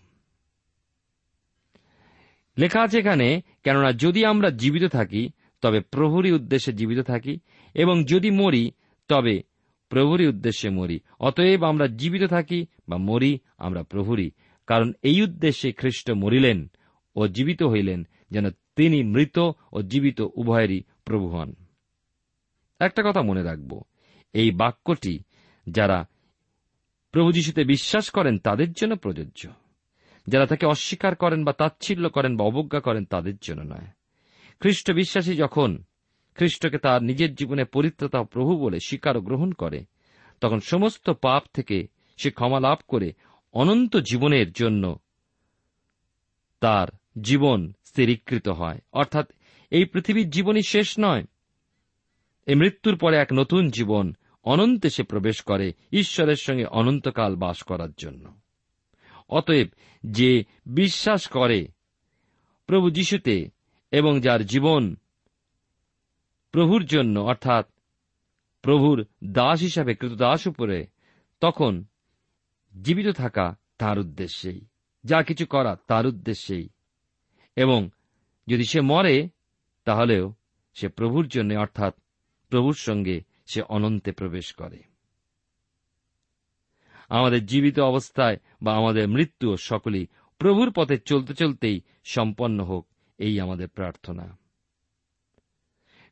লেখা 2.58 2.82
আছে 2.82 3.00
এখানে, 3.00 3.42
কেননা 3.64 3.92
যদি 3.92 4.26
আমরা 4.26 4.50
জীবিত 4.50 4.84
থাকি, 4.84 5.30
তবে 5.62 5.80
প্রভুরই 5.80 6.32
উদ্দেশ্যে 6.32 6.74
জীবিত 6.74 7.00
থাকি, 7.00 7.40
এবং 7.74 8.06
যদি 8.06 8.32
মরি, 8.32 8.72
তবে 9.08 9.44
প্রভুরই 9.90 10.28
উদ্দেশ্যে 10.28 10.70
মরি। 10.70 11.00
অতএব 11.20 11.64
আমরা 11.64 11.88
জীবিত 11.88 12.24
থাকি 12.24 12.66
বা 12.90 12.98
মরি, 12.98 13.40
আমরা 13.58 13.84
প্রভুরই। 13.84 14.32
কারণ 14.68 14.94
এই 15.02 15.22
উদ্দেশ্যে 15.22 15.72
খ্রিস্ট 15.72 16.12
মরিলেন 16.12 16.72
ও 17.16 17.28
জীবিত 17.28 17.64
হইলেন 17.64 18.08
যেন 18.32 18.50
তিনি 18.50 19.04
মৃত 19.04 19.52
ও 19.74 19.82
জীবিত 19.82 20.22
উভয়েরই 20.34 20.84
প্রভু 21.06 21.28
হন। 21.28 21.54
একটা 22.80 23.04
কথা 23.06 23.22
মনে 23.22 23.44
রাখব। 23.44 23.82
এই 24.34 24.52
বাক্যটি 24.52 25.20
যারা 25.70 26.08
প্রভু 27.12 27.32
যিশুতে 27.32 27.64
বিশ্বাস 27.64 28.10
করেন 28.10 28.38
তাদের 28.38 28.72
জন্য 28.72 28.96
প্রযোজ্য। 28.96 29.50
যারা 30.28 30.46
তাকে 30.46 30.66
অস্বীকার 30.66 31.16
করেন 31.16 31.46
বা 31.46 31.54
তাচ্ছিল্য 31.54 32.10
করেন 32.10 32.38
বা 32.38 32.46
অবজ্ঞা 32.46 32.80
করেন 32.80 33.06
তাদের 33.06 33.34
জন্য 33.42 33.62
নয়। 33.62 33.88
খ্রিস্ট 34.60 34.92
বিশ্বাসী 34.92 35.36
যখন 35.36 35.84
খ্রিস্টকে 36.40 36.78
তার 36.78 37.04
নিজের 37.04 37.36
জীবনে 37.36 37.66
পরিত্রতা 37.66 38.24
প্রভু 38.24 38.58
বলে 38.58 38.80
স্বীকার 38.80 39.20
গ্রহণ 39.20 39.52
করে। 39.52 39.86
তখন 40.42 40.60
সমস্ত 40.60 41.10
পাপ 41.10 41.44
থেকে 41.54 41.88
সে 42.18 42.32
ক্ষমা 42.32 42.60
লাভ 42.60 42.78
করে 42.88 43.14
অনন্ত 43.54 43.98
জীবনের 43.98 44.52
জন্য 44.52 45.00
তার 46.60 46.88
জীবন 47.22 47.74
স্থিরীকৃত 47.86 48.50
হয়। 48.50 48.80
অর্থাৎ 48.94 49.32
এই 49.72 49.86
পৃথিবীর 49.86 50.30
জীবনই 50.30 50.62
শেষ 50.62 50.96
নয়। 51.00 51.24
এই 52.46 52.56
মৃত্যুর 52.56 52.98
পরে 52.98 53.18
এক 53.18 53.28
নতুন 53.34 53.70
জীবন 53.70 54.14
অনন্তে 54.44 54.90
সে 54.90 55.04
প্রবেশ 55.04 55.42
করে 55.42 55.74
ঈশ্বরের 55.92 56.36
সঙ্গে 56.36 56.66
অনন্তকাল 56.66 57.36
বাস 57.36 57.64
করার 57.64 57.90
জন্য। 57.98 58.36
অতএব 59.30 59.68
যে 60.04 60.44
বিশ্বাস 60.66 61.28
করে 61.28 61.68
প্রভু 62.68 62.90
যীশুতে 62.90 63.50
এবং 63.92 64.22
যার 64.22 64.46
জীবন 64.46 64.96
প্রভুর 66.52 66.86
জন্য, 66.86 67.20
অর্থাৎ 67.20 67.68
প্রভুর 68.62 69.06
দাস 69.24 69.62
হিসাবে 69.62 69.96
কৃতদাস 69.96 70.48
উপরে, 70.48 70.88
তখন 71.40 71.86
জীবিত 72.84 73.08
থাকা 73.08 73.56
তার 73.78 74.00
উদ্দেশ্যেই, 74.00 74.66
যা 75.04 75.24
কিছু 75.24 75.46
করা 75.46 75.78
তার 75.88 76.08
উদ্দেশ্যেই। 76.08 76.70
এবং 77.56 77.90
যদি 78.48 78.64
সে 78.66 78.82
মরে, 78.82 79.30
তাহলেও 79.86 80.34
সে 80.74 80.88
প্রভুর 80.88 81.28
জন্য, 81.28 81.54
অর্থাৎ 81.54 81.96
প্রভুর 82.50 82.74
সঙ্গে 82.74 83.22
সে 83.46 83.62
অনন্তে 83.62 84.12
প্রবেশ 84.12 84.54
করে। 84.54 84.84
আমাদের 87.10 87.46
জীবিত 87.46 87.80
অবস্থায় 87.80 88.38
বা 88.62 88.76
আমাদের 88.76 89.08
মৃত্যু 89.08 89.58
সকলেই 89.58 90.08
প্রভুর 90.38 90.72
পথে 90.72 90.98
চলতে 90.98 91.34
চলতেই 91.34 91.82
সম্পন্ন 92.04 92.64
হোক, 92.64 92.88
এই 93.18 93.40
আমাদের 93.40 93.68
প্রার্থনা। 93.68 94.39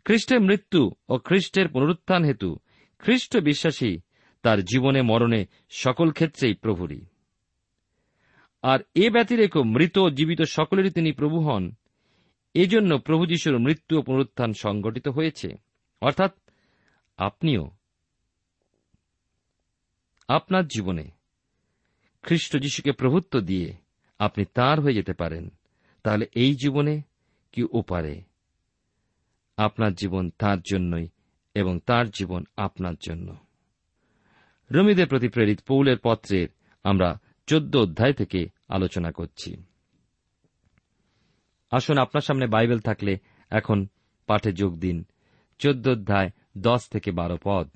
খ্রিস্টের 0.08 0.42
মৃত্যু 0.42 0.92
ও 1.10 1.18
খ্রিস্টের 1.18 1.68
পুনরুত্থান 1.68 2.24
হেতু 2.24 2.58
খ্রিস্ট 3.00 3.38
বিশ্বাসী, 3.38 4.00
তার 4.42 4.64
জীবনে 4.64 5.02
মরণে 5.02 5.46
সকল 5.70 6.12
ক্ষেত্রেই 6.12 6.54
প্রভুরই। 6.54 7.06
আর 8.62 8.80
এ 8.96 9.10
ব্যতিরেক 9.10 9.58
মৃত 9.58 9.98
ও 9.98 10.10
জীবিত 10.10 10.42
সকলেরই 10.42 10.90
তিনি 10.90 11.12
প্রভু 11.12 11.40
হন। 11.40 11.72
এজন্য 12.54 12.98
প্রভু 12.98 13.26
যিশুর 13.26 13.60
মৃত্যু 13.60 14.00
ও 14.00 14.02
পুনরুত্থান 14.02 14.54
সংগঠিত 14.54 15.08
হয়েছে। 15.08 15.56
অর্থাৎ 16.02 16.32
আপনিও 17.18 17.72
আপনার 20.28 20.68
জীবনে 20.68 21.12
খ্রিস্ট 22.22 22.58
যিশুকে 22.58 22.92
প্রভুত্ব 22.92 23.40
দিয়ে 23.40 23.74
আপনি 24.20 24.46
তার 24.54 24.82
হয়ে 24.82 24.94
যেতে 24.94 25.14
পারেন। 25.14 25.50
তাহলে 26.04 26.26
এই 26.36 26.56
জীবনে 26.56 27.02
কি 27.52 27.64
ওপারে 27.72 28.22
আপনার 29.58 29.94
জীবন 29.94 30.30
তার 30.30 30.62
জন্যই 30.62 31.08
এবং 31.54 31.80
তার 31.80 32.10
জীবন 32.10 32.46
আপনার 32.58 32.94
জন্য। 32.96 33.38
রমিদের 34.72 35.08
প্রতি 35.08 35.28
প্রেরিত 35.28 35.60
পৌলের 35.68 35.98
পত্রের 36.04 36.48
আমরা 36.84 37.20
চোদ্দ 37.48 37.76
অধ্যায় 37.76 38.14
থেকে 38.14 38.50
আলোচনা 38.70 39.12
করছি। 39.12 39.64
আসুন 41.72 41.98
আপনার 41.98 42.22
সামনে 42.22 42.48
বাইবেল 42.48 42.80
থাকলে 42.80 43.18
এখন 43.50 43.88
পাঠে 44.28 44.52
যোগ 44.52 44.80
দিন। 44.80 45.04
চোদ্দ 45.60 45.88
অধ্যায় 45.88 46.30
দশ 46.58 46.90
থেকে 46.90 47.12
বারো 47.12 47.38
পদ। 47.44 47.70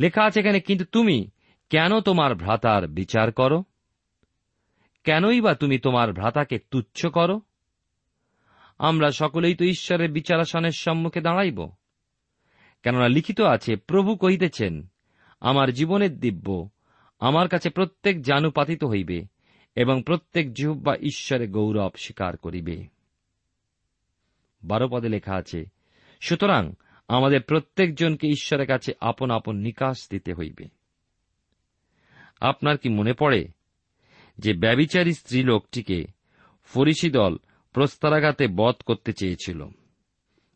লেখা 0.00 0.24
আছে 0.24 0.40
এখানে, 0.40 0.60
কিন্তু 0.60 0.84
তুমি 0.84 1.30
কেন 1.70 2.00
তোমার 2.00 2.34
ভ্রাতার 2.34 2.88
বিচার 2.88 3.32
করো? 3.32 3.64
কেনই 5.04 5.40
বা 5.40 5.54
তুমি 5.54 5.78
তোমার 5.78 6.12
ভ্রাতাকে 6.12 6.58
তুচ্ছ 6.58 7.06
করো? 7.06 7.40
আমরা 8.78 9.10
সকলেই 9.10 9.54
তো 9.54 9.64
ঈশ্বরের 9.64 10.12
বিচারাসনের 10.12 10.70
সম্মুখে 10.70 11.20
দাঁড়াইব। 11.20 11.68
কেননা 12.82 13.08
লিখিত 13.08 13.40
আছে, 13.40 13.76
প্রভু 13.76 14.16
কহিতেছেন, 14.16 14.86
আমার 15.40 15.72
জীবনের 15.72 16.20
দিব্য 16.20 16.68
আমার 17.20 17.48
কাছে 17.48 17.70
প্রত্যেক 17.70 18.22
জানু 18.22 18.50
পাতিত 18.50 18.84
হইবে 18.84 19.22
এবং 19.74 20.02
প্রত্যেক 20.02 20.52
জিহ্বা 20.52 20.96
ঈশ্বরে 20.96 21.48
গৌরব 21.48 21.90
স্বীকার 21.96 22.36
করিবে। 22.36 22.86
বারো 24.64 24.88
পদে 24.88 25.08
লেখা 25.08 25.34
আছে, 25.34 25.64
সুতরাং 26.20 26.72
আমাদের 27.08 27.42
প্রত্যেকজনকে 27.42 28.28
ঈশ্বরের 28.28 28.66
কাছে 28.66 28.92
আপন 29.00 29.30
আপন 29.30 29.56
নিকাশ 29.56 30.08
দিতে 30.10 30.34
হইবে। 30.34 30.68
আপনার 32.40 32.78
কি 32.78 32.88
মনে 32.88 33.12
পড়ে 33.12 33.48
যে 34.38 34.52
ব্যবিচারী 34.52 35.12
স্ত্রী 35.12 35.42
লোকটিকে 35.42 36.06
ফরিসি 36.64 37.10
দল 37.10 37.36
প্রস্তারাঘাতে 37.74 38.48
বধ 38.48 38.74
করতে 38.86 39.12
চেয়েছিল। 39.12 39.66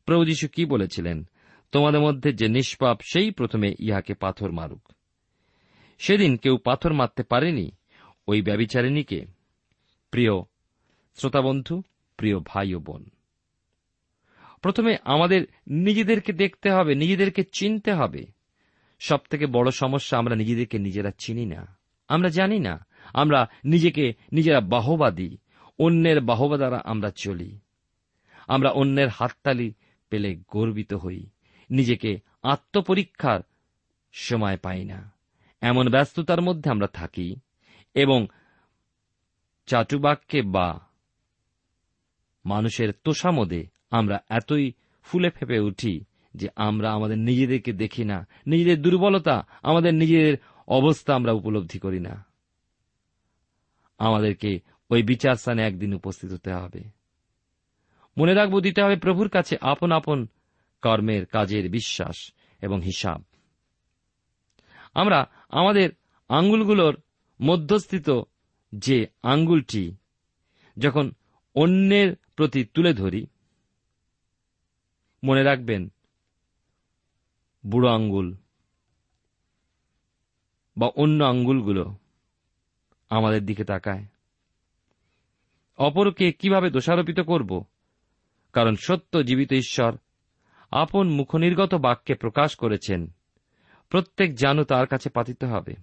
প্রভু 0.05 0.25
যীশু 0.25 0.49
কি 0.49 0.65
বলেছিলেন? 0.65 1.29
তোমাদের 1.73 2.01
মধ্যে 2.01 2.33
যে 2.33 2.49
নিষ্পাপ, 2.49 3.01
সেই 3.13 3.31
প্রথমে 3.31 3.75
ইহাকে 3.79 4.15
পাথর 4.15 4.53
মারুক। 4.53 4.93
সেদিন 5.99 6.37
কেউ 6.37 6.57
পাথর 6.57 6.93
মারতে 6.93 7.23
পারেনি 7.23 7.71
ওই 8.29 8.43
ব্যবিচারিণীকে। 8.43 9.27
প্রিয় 10.11 10.31
শ্রোতাবন্ধু, 11.15 11.83
প্রিয় 12.17 12.39
ভাই 12.39 12.75
ও 12.75 12.79
বোন, 12.79 13.07
প্রথমে 14.63 14.97
আমাদের 15.05 15.47
নিজেদেরকে 15.67 16.33
দেখতে 16.33 16.71
হবে, 16.71 16.95
নিজেদেরকে 16.95 17.45
চিনতে 17.53 17.93
হবে। 17.93 18.27
সব 19.01 19.19
থেকে 19.31 19.47
বড় 19.47 19.71
সমস্যা 19.71 20.19
আমরা 20.19 20.37
নিজেদেরকে 20.37 20.79
নিজেরা 20.79 21.11
চিনি 21.19 21.47
না। 21.47 21.79
আমরা 22.09 22.29
জানি 22.29 22.59
না। 22.59 22.87
আমরা 23.15 23.47
নিজেকে 23.65 24.15
নিজেরা 24.33 24.61
বাহবাদী। 24.61 25.39
অন্যের 25.79 26.21
বাহবা 26.21 26.57
দ্বারা 26.57 26.83
আমরা 26.85 27.11
চলি। 27.11 27.59
আমরা 28.49 28.71
অন্যের 28.71 29.09
হাততালি 29.09 29.75
পেলে 30.11 30.41
গর্বিত 30.49 30.95
হই। 30.95 31.27
নিজেকে 31.71 32.21
আত্মপরীক্ষার 32.43 33.41
সময় 34.13 34.57
পাই 34.57 34.85
না। 34.85 35.13
এমন 35.61 35.91
ব্যস্ততার 35.91 36.43
মধ্যে 36.43 36.71
আমরা 36.71 36.87
থাকি 36.87 37.37
এবং 37.95 38.27
চাটুবাক্যে 39.67 40.43
বা 40.43 40.81
মানুষের 42.45 42.93
তোষামদে 43.05 43.67
আমরা 43.91 44.21
এতই 44.29 44.73
ফুলে 45.03 45.31
ফেপে 45.31 45.59
উঠি 45.59 46.05
যে 46.35 46.49
আমরা 46.57 46.93
আমাদের 46.93 47.19
নিজেদেরকে 47.19 47.73
দেখি 47.73 48.05
না। 48.05 48.27
নিজেদের 48.47 48.83
দুর্বলতা, 48.83 49.47
আমাদের 49.63 49.95
নিজেদের 49.95 50.39
অবস্থা 50.69 51.15
আমরা 51.15 51.33
উপলব্ধি 51.33 51.79
করি 51.79 52.01
না। 52.01 52.25
আমাদেরকে 53.99 54.61
ওই 54.91 55.03
বিচার 55.03 55.37
স্থানে 55.37 55.63
একদিন 55.63 55.95
উপস্থিত 55.95 56.33
হতে 56.33 56.53
হবে। 56.53 56.85
মনে 58.19 58.35
রাখব, 58.35 58.61
দিতে 58.61 58.83
হবে 58.83 58.97
প্রভুর 58.97 59.29
কাছে 59.29 59.57
আপন 59.61 59.93
আপন 59.93 60.27
কর্মের 60.83 61.27
কাজের 61.27 61.71
বিশ্বাস 61.71 62.33
এবং 62.63 62.81
হিসাব। 62.81 63.25
আমরা 64.95 65.27
আমাদের 65.49 65.91
আঙ্গুলগুলোর 66.29 67.01
মধ্যস্থিত 67.41 68.11
যে 68.73 69.07
আঙ্গুলটি 69.23 69.97
যখন 70.79 71.13
অন্যের 71.55 72.17
প্রতি 72.37 72.65
তুলে 72.65 72.95
ধরি, 72.95 73.27
মনে 75.25 75.43
রাখবেন, 75.43 75.93
বুড়ো 77.67 77.91
আঙ্গুল 77.91 78.37
বা 80.77 80.87
অন্য 80.87 81.25
আঙ্গুলগুলো 81.25 81.97
আমাদের 83.09 83.47
দিকে 83.47 83.65
তাকায়। 83.65 84.05
অপরকে 85.79 86.33
কীভাবে 86.33 86.71
দোষারোপিত 86.71 87.21
করব? 87.21 87.65
কারণ 88.53 88.75
সত্য 88.77 89.23
জীবিত 89.23 89.53
ঈশ্বর 89.53 89.97
আপন 90.71 91.09
মুখনির্গত 91.09 91.75
বাক্যে 91.75 92.15
প্রকাশ 92.15 92.57
করেছেন, 92.57 93.13
প্রত্যেক 93.89 94.35
জানু 94.35 94.65
তার 94.65 94.87
কাছে 94.87 95.11
পাতিত 95.11 95.45
হবে। 95.45 95.75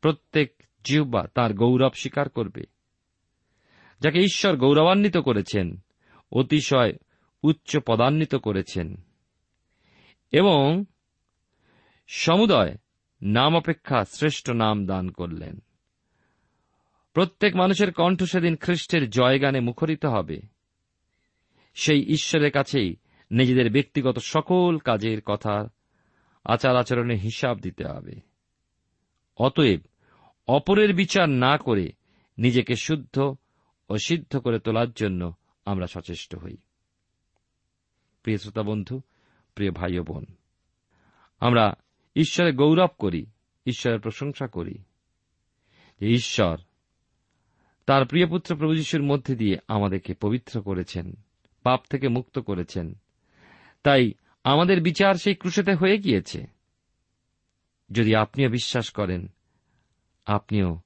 প্রত্যেক 0.00 0.62
জিহ্বা 0.84 1.26
তার 1.34 1.54
গৌরব 1.54 1.92
স্বীকার 1.92 2.28
করবে। 2.28 2.64
যাকে 4.00 4.18
ঈশ্বর 4.18 4.56
গৌরবান্বিত 4.56 5.16
করেছেন, 5.16 5.80
অতিশয় 6.32 6.92
উচ্চ 7.42 7.78
পদান্বিত 7.86 8.34
করেছেন। 8.34 8.96
এবং 10.30 10.84
সমুদয় 12.08 12.76
নাম 13.22 13.56
অপেক্ষা 13.56 14.04
শ্রেষ্ঠ 14.04 14.50
নাম 14.50 14.86
দান 14.86 15.10
করলেন। 15.10 15.62
প্রত্যেক 17.12 17.56
মানুষের 17.56 17.92
কণ্ঠ 17.92 18.22
সেদিন 18.22 18.56
খ্রিস্টের 18.56 19.10
জয়গানে 19.10 19.60
মুখরিত 19.60 20.04
হবে। 20.04 20.42
সেই 21.74 22.02
ঈশ্বরের 22.02 22.52
কাছেই 22.52 22.96
নিজেদের 23.30 23.70
ব্যক্তিগত 23.70 24.18
সকল 24.18 24.78
কাজের 24.78 25.20
কথা 25.20 25.68
আচার 26.44 26.76
আচরণের 26.76 27.18
হিসাব 27.18 27.58
দিতে 27.58 27.84
হবে। 27.84 28.20
অতএব 29.36 29.80
অপরের 30.46 30.94
বিচার 30.94 31.28
না 31.28 31.58
করে 31.58 31.92
নিজেকে 32.38 32.74
শুদ্ধ 32.74 33.34
ও 33.88 33.98
সিদ্ধ 33.98 34.36
করে 34.36 34.58
তোলার 34.58 34.92
জন্য 34.92 35.34
আমরা 35.64 35.86
সচেষ্ট 35.86 36.36
হই। 36.36 36.56
প্রিয় 38.22 38.38
শ্রোতা 38.38 38.62
বন্ধু, 38.62 39.00
প্রিয় 39.54 39.70
ভাই 39.70 39.98
ও 39.98 40.02
বোন, 40.02 40.24
আমরা 41.40 41.74
ঈশ্বরের 42.16 42.54
গৌরব 42.54 42.88
করি, 42.98 43.26
ঈশ্বরের 43.66 44.00
প্রশংসা 44.00 44.46
করি 44.46 44.78
ঈশ্বর 46.00 46.56
তার 47.86 48.06
প্রিয়পুত্র 48.06 48.56
প্রভু 48.56 48.74
যিশুর 48.74 49.02
মধ্যে 49.02 49.36
দিয়ে 49.36 49.56
আমাদেরকে 49.68 50.14
পবিত্র 50.14 50.62
করেছেন, 50.62 51.16
পাপ 51.62 51.80
থেকে 51.90 52.08
মুক্ত 52.08 52.38
করেছেন। 52.38 52.94
তাই 53.82 54.12
আমাদের 54.44 54.82
বিচার 54.82 55.14
সেই 55.14 55.34
ক্রুশেতে 55.34 55.74
হয়ে 55.74 55.98
গিয়েছে। 55.98 56.46
যদি 57.92 58.14
আপনিও 58.14 58.48
বিশ্বাস 58.48 58.90
করেন, 58.90 59.28
আপনিও 60.26 60.80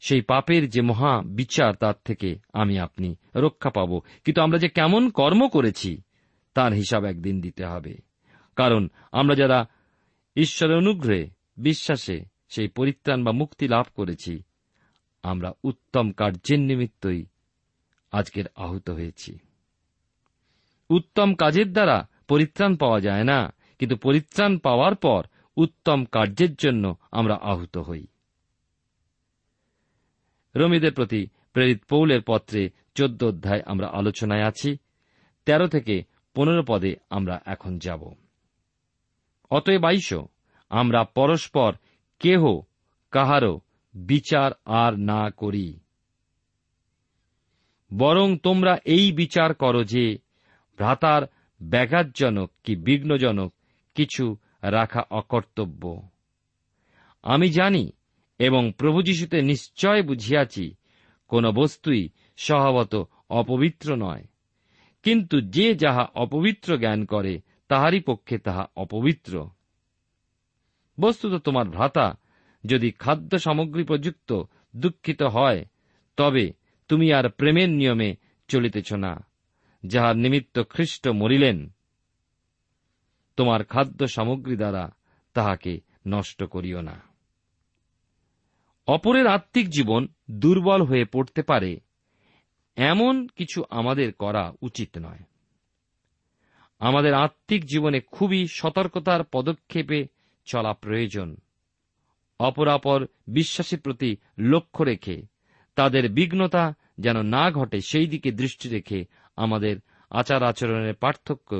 সেই 0.00 0.20
পাপের 0.20 0.68
যে 0.68 0.82
মহা 0.82 1.22
বিচার 1.24 1.74
তার 1.74 1.94
থেকে 2.04 2.38
আমি 2.52 2.78
আপনি 2.78 3.16
রক্ষা 3.36 3.70
পাব। 3.70 4.00
কিন্তু 4.24 4.42
আমরা 4.42 4.58
যে 4.58 4.68
কেমন 4.68 5.10
কর্ম 5.10 5.48
করেছি, 5.48 6.02
তার 6.54 6.72
হিসাব 6.72 7.04
একদিন 7.04 7.40
দিতে 7.40 7.64
হবে। 7.64 7.96
কারণ 8.56 8.88
আমরা 9.12 9.34
যারা 9.34 9.66
ঈশ্বরের 10.36 10.76
অনুগ্রহে, 10.76 11.30
বিশ্বাসে 11.56 12.24
সেই 12.48 12.68
পরিত্রাণ 12.68 13.24
বা 13.24 13.32
মুক্তি 13.32 13.68
লাভ 13.68 13.86
করেছি 13.94 14.42
আমরা 15.22 15.50
উত্তম 15.64 16.12
কার্যের 16.12 16.60
নিমিত্তই 16.60 17.24
আজকের 18.12 18.44
আহত 18.54 18.90
হয়েছি। 18.90 19.38
উত্তম 20.90 21.34
কাজের 21.34 21.72
দ্বারা 21.72 22.08
পরিত্রাণ 22.28 22.76
পাওয়া 22.76 23.00
যায় 23.00 23.24
না, 23.24 23.52
কিন্তু 23.78 23.96
পরিত্রাণ 23.96 24.58
পাওয়ার 24.58 24.94
পর 24.94 25.22
উত্তম 25.56 26.04
কার্যের 26.04 26.54
জন্য 26.54 26.96
আমরা 27.12 27.36
আহত 27.42 27.78
হই। 27.78 28.06
রমিদের 30.54 30.92
প্রতি 30.92 31.26
প্রেরিত 31.52 31.80
পৌলের 31.88 32.22
পত্রে 32.26 32.70
চোদ্দ 32.94 33.24
অধ্যায় 33.24 33.62
আমরা 33.66 33.86
আলোচনায় 33.88 34.42
আছি, 34.42 34.78
তেরো 35.44 35.66
থেকে 35.68 36.04
পনেরো 36.34 36.62
পদে 36.68 36.96
আমরা 37.10 37.40
এখন 37.46 37.78
যাব। 37.78 38.02
অতএব 39.50 39.84
আইস, 39.84 40.08
আমরা 40.70 41.04
পরস্পর 41.04 41.72
কেহ, 42.18 42.42
কাহারও 43.10 43.60
বিচার 43.94 44.52
আর 44.64 44.98
না 44.98 45.30
করি। 45.30 45.80
বরং 47.98 48.38
তোমরা 48.38 48.78
এই 48.84 49.12
বিচার 49.12 49.54
করো 49.54 49.84
যে, 49.84 50.18
ভ্রাতার 50.76 51.22
ব্যাঘাতজনক 51.62 52.52
কি 52.64 52.76
বিঘ্নজনক 52.76 53.54
কিছু 53.94 54.36
রাখা 54.62 55.02
অকর্তব্য। 55.10 56.08
আমি 57.22 57.50
জানি 57.50 57.92
এবং 58.38 58.72
প্রভু 58.78 59.02
যিশুতে 59.02 59.42
নিশ্চয় 59.42 60.02
বুঝিয়াছি, 60.02 60.74
কোন 61.28 61.50
বস্তুই 61.50 62.08
স্বভাবত 62.36 63.08
অপবিত্র 63.30 63.96
নয়। 63.96 64.24
কিন্তু 65.02 65.40
যে 65.40 65.74
যাহা 65.74 66.08
অপবিত্র 66.14 66.78
জ্ঞান 66.78 67.04
করে, 67.04 67.40
তাহারই 67.68 68.00
পক্ষে 68.00 68.38
তাহা 68.38 68.66
অপবিত্র। 68.76 69.50
বস্তুত 71.00 71.34
তোমার 71.34 71.68
ভ্রাতা 71.68 72.19
যদি 72.64 72.90
খাদ্য 72.90 73.38
সামগ্রী 73.38 73.84
প্রযুক্ত 73.84 74.42
দুঃখিত 74.76 75.22
হয়, 75.22 75.64
তবে 76.16 76.52
তুমি 76.88 77.12
আর 77.12 77.28
প্রেমের 77.28 77.68
নিয়মে 77.68 78.16
চলিতেছ 78.48 78.92
না, 78.92 79.26
যাহার 79.86 80.16
নিমিত্ত 80.16 80.62
খ্রিস্ট 80.68 81.08
মরিলেন। 81.08 81.70
তোমার 83.36 83.64
খাদ্য 83.64 84.06
সামগ্রী 84.08 84.56
দ্বারা 84.56 84.90
তাহাকে 85.34 85.80
নষ্ট 86.06 86.42
করিও 86.42 86.80
না। 86.80 87.00
অপরের 88.86 89.26
আত্মিক 89.26 89.68
জীবন 89.68 90.08
দুর্বল 90.30 90.82
হয়ে 90.82 91.04
পড়তে 91.04 91.42
পারে, 91.42 91.80
এমন 92.76 93.26
কিছু 93.26 93.64
আমাদের 93.70 94.12
করা 94.12 94.52
উচিত 94.62 94.98
নয়। 94.98 95.18
আমাদের 96.78 97.14
আত্মিক 97.14 97.64
জীবনে 97.64 98.00
খুবই 98.00 98.46
সতর্কতার 98.50 99.24
পদক্ষেপে 99.24 100.06
চলা 100.44 100.72
প্রয়োজন। 100.72 101.36
অপরাপর 102.40 102.98
বিশ্বাসের 103.28 103.80
প্রতি 103.80 104.10
লক্ষ্য 104.38 104.82
রেখে, 104.84 105.16
তাদের 105.76 106.04
বিঘ্নতা 106.10 106.64
যেন 106.98 107.16
না 107.22 107.44
ঘটে 107.50 107.78
সেই 107.80 108.06
দিকে 108.06 108.30
দৃষ্টি 108.30 108.66
রেখে 108.68 108.98
আমাদের 109.36 109.74
আচার 110.10 110.42
আচরণের 110.42 110.94
পার্থক্য 110.94 111.50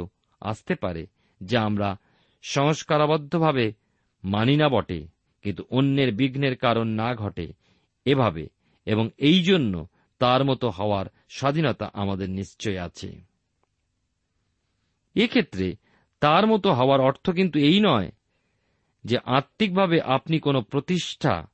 আসতে 0.42 0.74
পারে, 0.74 1.02
যা 1.40 1.58
আমরা 1.64 1.88
সংস্কারাবদ্ধভাবে 2.44 3.66
মানি 4.24 4.56
না 4.56 4.68
বটে, 4.68 5.00
কিন্তু 5.44 5.62
অন্যের 5.70 6.10
বিঘ্নের 6.12 6.56
কারণ 6.56 6.86
না 6.86 7.08
ঘটে 7.14 7.46
এভাবে, 8.06 8.44
এবং 8.86 9.04
এই 9.18 9.42
জন্য 9.42 9.74
তার 10.20 10.40
মতো 10.44 10.66
হওয়ার 10.68 11.06
স্বাধীনতা 11.28 11.86
আমাদের 11.94 12.28
নিশ্চয় 12.30 12.78
আছে। 12.78 13.08
এক্ষেত্রে 15.16 15.66
তার 16.22 16.44
মতো 16.46 16.68
হওয়ার 16.72 17.00
অর্থ 17.00 17.26
কিন্তু 17.30 17.56
এই 17.58 17.78
নয় 17.80 18.08
যে 19.04 19.18
আত্মিকভাবে 19.24 20.00
আপনি 20.00 20.38
কোনো 20.38 20.62
প্রতিষ্ঠা 20.62 21.46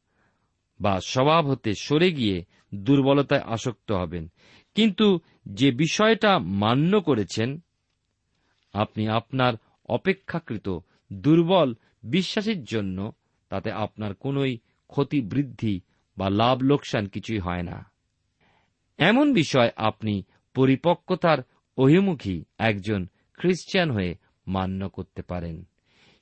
বা 0.81 1.01
স্বভাব 1.01 1.47
হতে 1.47 1.75
সরে 1.75 2.13
গিয়ে 2.13 2.45
দুর্বলতায় 2.75 3.41
আসক্ত 3.41 3.93
হবেন। 3.93 4.29
কিন্তু 4.75 5.21
যে 5.49 5.71
বিষয়টা 5.71 6.39
মান্য 6.39 7.01
করেছেন, 7.01 7.61
আপনি 8.73 9.09
আপনার 9.09 9.55
অপেক্ষাকৃত 9.89 10.79
দুর্বল 11.13 11.75
বিশ্বাসের 12.03 12.65
জন্য 12.65 13.13
তাতে 13.49 13.73
আপনার 13.73 14.15
কোনোই 14.15 14.59
ক্ষতি, 14.89 15.21
বৃদ্ধি 15.21 15.81
বা 16.19 16.31
লাভ, 16.31 16.63
লোকসান 16.63 17.07
কিছুই 17.07 17.39
হয় 17.39 17.63
না। 17.63 17.91
এমন 18.99 19.33
বিষয় 19.33 19.71
আপনি 19.77 20.23
পরিপক্কতার 20.55 21.39
অভিমুখী 21.79 22.45
একজন 22.59 23.07
খ্রিস্টান 23.35 23.91
হয়ে 23.91 24.15
মান্য 24.47 24.89
করতে 24.89 25.23
পারেন। 25.23 25.69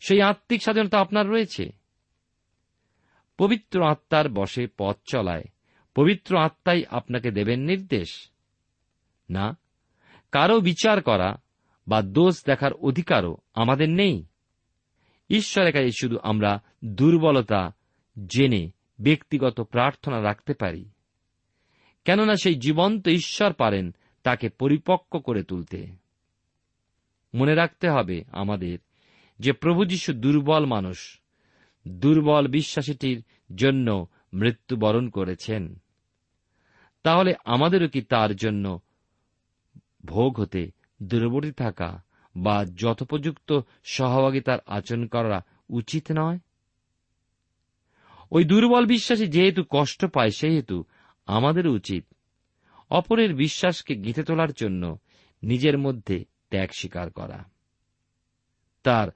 সেই 0.06 0.22
আত্মিক 0.22 0.62
স্বাধীনতা 0.62 1.00
আপনার 1.00 1.28
রয়েছে। 1.28 1.72
পবিত্র 3.38 3.84
আত্মার 3.84 4.28
বসে 4.28 4.66
পথ 4.78 4.96
চলায়, 5.04 5.44
পবিত্র 5.94 6.38
আত্মাই 6.38 6.84
আপনাকে 6.90 7.30
দেবেন 7.30 7.60
নির্দেশ। 7.60 8.30
না 9.30 9.58
কারও 10.32 10.60
বিচার 10.60 11.02
করা 11.02 11.36
বা 11.88 12.02
দোষ 12.02 12.44
দেখার 12.46 12.72
অধিকারও 12.72 13.36
আমাদের 13.54 13.88
নেই। 13.88 14.24
ঈশ্বরের 15.30 15.72
কাছে 15.72 15.90
শুধু 16.00 16.18
আমরা 16.22 16.62
দুর্বলতা 16.84 17.72
জেনে 18.26 18.70
ব্যক্তিগত 19.00 19.60
প্রার্থনা 19.60 20.22
রাখতে 20.22 20.54
পারি। 20.54 20.90
কেননা 22.04 22.34
সেই 22.34 22.54
জীবন্ত 22.54 23.08
ঈশ্বর 23.08 23.52
পারেন 23.52 23.94
তাকে 24.22 24.48
পরিপক্ক 24.48 25.18
করে 25.18 25.42
তুলতে। 25.42 25.86
মনে 27.34 27.54
রাখতে 27.54 27.90
হবে 27.90 28.24
আমাদের 28.32 28.78
যে 29.38 29.52
প্রভু 29.52 29.84
যীশু 29.84 30.12
দুর্বল 30.12 30.66
মানুষ, 30.66 31.20
দুর্বল 31.88 32.48
বিশ্বাসীটির 32.48 33.24
জন্য 33.56 34.06
মৃত্যুবরণ 34.34 35.08
করেছেন। 35.08 35.78
তাহলে 37.02 37.34
আমাদেরও 37.44 37.88
কি 37.88 38.02
তার 38.02 38.36
জন্য 38.36 38.80
ভোগ 40.06 40.40
হতে, 40.40 40.70
দূরবর্তী 41.02 41.52
থাকা 41.52 42.02
বা 42.36 42.64
যথোপযুক্ত 42.64 43.60
সহভাগিতার 43.84 44.58
আচরণ 44.66 45.06
করা 45.06 45.44
উচিত 45.70 46.06
নয়? 46.12 46.38
ওই 48.30 48.44
দুর্বল 48.44 48.86
বিশ্বাসী 48.86 49.26
যেহেতু 49.26 49.64
কষ্ট 49.70 50.04
পায়, 50.04 50.30
সেহেতু 50.30 50.84
আমাদের 51.26 51.66
উচিত 51.66 52.04
অপরের 52.90 53.34
বিশ্বাসকে 53.34 53.96
গীতে 53.96 54.22
তোলার 54.22 54.52
জন্য 54.52 54.98
নিজের 55.42 55.78
মধ্যে 55.78 56.24
ত্যাগ 56.50 56.68
স্বীকার 56.78 57.10
করা। 57.10 57.53
তার 58.84 59.08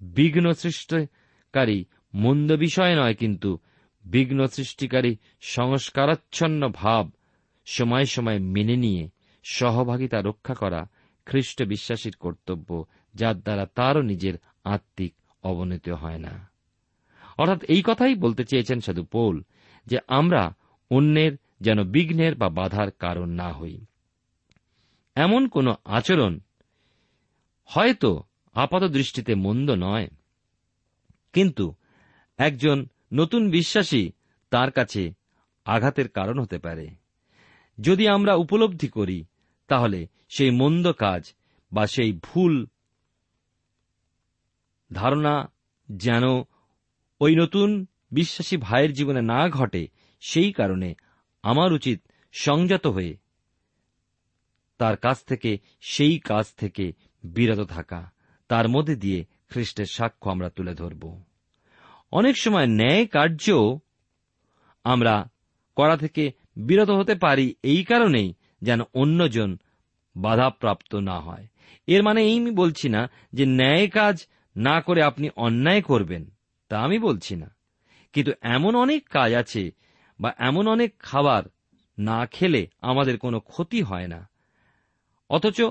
বিঘ্ন 0.00 0.46
সৃষ্টিকারী 0.52 1.78
মন্দ 2.14 2.48
বিষয় 2.56 2.94
নয়, 2.96 3.14
কিন্তু 3.14 3.50
বিঘ্ন 4.04 4.38
সৃষ্টিকারী 4.46 5.12
সংস্কারাচ্ছন্ন 5.40 6.62
ভাব 6.74 7.04
সময় 7.66 8.04
সময় 8.04 8.38
মেনে 8.54 8.76
নিয়ে 8.76 9.04
সহভাগিতা 9.44 10.18
রক্ষা 10.20 10.54
করা 10.54 10.80
খ্রিস্ট 11.26 11.58
বিশ্বাসীর 11.62 12.14
কর্তব্য, 12.20 12.68
যার 13.14 13.36
দ্বারা 13.40 13.64
তারও 13.74 14.02
নিজের 14.02 14.34
আত্মিক 14.64 15.12
অবনতি 15.42 15.90
হয় 15.90 16.18
না। 16.18 16.34
অর্থাৎ 17.38 17.60
এই 17.64 17.82
কথাই 17.84 18.14
বলতে 18.14 18.42
চেয়েছেন 18.44 18.78
সাধু 18.80 19.02
পৌল 19.04 19.36
যে 19.86 19.98
আমরা 20.08 20.42
অন্যের 20.90 21.32
যেন 21.60 21.78
বিঘ্নের 21.84 22.34
বা 22.34 22.48
বাধার 22.48 22.90
কারণ 22.90 23.28
না 23.30 23.48
হই। 23.52 23.76
এমন 25.16 25.42
কোন 25.48 25.66
আচরণ 25.84 26.32
হয়তো 27.68 28.10
আপাত 28.52 28.84
দৃষ্টিতে 28.84 29.34
মন্দ 29.34 29.70
নয়। 29.70 30.08
কিন্তু 31.32 31.74
একজন 32.36 32.86
নতুন 33.12 33.50
বিশ্বাসী 33.50 34.10
তার 34.50 34.70
কাছে 34.70 35.12
আঘাতের 35.64 36.08
কারণ 36.08 36.38
হতে 36.38 36.58
পারে। 36.58 36.88
যদি 37.80 38.08
আমরা 38.08 38.34
উপলব্ধি 38.34 38.88
করি, 38.88 39.24
তাহলে 39.68 40.06
সেই 40.28 40.50
মন্দ 40.50 40.92
কাজ 40.92 41.34
বা 41.72 41.86
সেই 41.86 42.12
ভুল 42.12 42.66
ধারণা 44.92 45.52
যেন 45.90 46.22
ওই 47.20 47.36
নতুন 47.36 47.86
বিশ্বাসী 48.12 48.56
ভাইয়ের 48.56 48.92
জীবনে 48.92 49.22
না 49.22 49.48
ঘটে, 49.48 49.88
সেই 50.20 50.52
কারণে 50.52 50.94
আমার 51.42 51.72
উচিত 51.72 52.02
সংযত 52.32 52.86
হয়ে 52.86 53.16
তার 54.78 54.96
কাছ 54.96 55.24
থেকে, 55.24 55.58
সেই 55.80 56.18
কাজ 56.18 56.46
থেকে 56.54 56.92
বিরত 57.22 57.60
থাকা। 57.60 58.11
তার 58.52 58.68
মধ্যে 58.68 58.96
দিয়ে 58.96 59.24
খ্রিস্টের 59.50 59.86
সাক্ষ্য 59.86 60.30
আমরা 60.30 60.50
তুলে 60.50 60.74
ধরব। 60.74 61.22
অনেক 62.12 62.38
সময় 62.38 62.66
ন্যায় 62.66 63.06
কার্য 63.06 63.78
আমরা 64.84 65.30
করা 65.76 65.96
থেকে 65.96 66.32
বিরত 66.56 66.90
হতে 66.90 67.14
পারি 67.14 67.54
এই 67.62 67.84
কারণেই 67.84 68.34
যেন 68.62 68.80
অন্যজন 68.94 69.58
বাধাপ্রাপ্ত 70.16 70.94
না 70.94 71.20
হয়। 71.20 71.46
এর 71.86 72.02
মানে 72.02 72.22
এই 72.22 72.38
আমি 72.38 72.50
বলছি 72.50 72.88
না 72.88 73.10
যে 73.32 73.46
ন্যায় 73.46 73.88
কাজ 73.88 74.26
না 74.56 74.80
করে 74.80 75.02
আপনি 75.02 75.28
অন্যায় 75.36 75.82
করবেন, 75.82 76.30
তা 76.68 76.80
আমি 76.80 76.98
বলছি 76.98 77.36
না। 77.36 77.54
কিন্তু 78.12 78.32
এমন 78.42 78.76
অনেক 78.76 79.08
কাজ 79.08 79.34
আছে 79.34 79.70
বা 80.20 80.34
এমন 80.38 80.68
অনেক 80.68 80.98
খাবার 80.98 81.42
না 81.98 82.26
খেলে 82.26 82.68
আমাদের 82.80 83.18
কোনো 83.18 83.40
ক্ষতি 83.40 83.82
হয় 83.82 84.06
না। 84.06 84.28
অথচ 85.30 85.62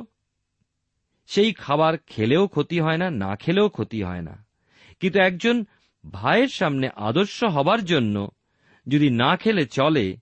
সেই 1.26 1.54
খাবার 1.54 1.98
খেলেও 2.08 2.48
ক্ষতি 2.48 2.80
হয় 2.80 2.98
না 2.98 3.10
না 3.10 3.36
খেলেও 3.36 3.70
ক্ষতি 3.70 4.04
হয় 4.04 4.22
না। 4.22 4.46
কিন্তু 5.00 5.20
একজন 5.20 5.66
ভাইয়ের 6.10 6.48
সামনে 6.48 6.90
আদর্শ 6.96 7.44
হবার 7.44 7.86
জন্য 7.86 8.32
যদি 8.88 9.10
না 9.10 9.38
খেলে 9.38 9.66
চলে, 9.66 10.18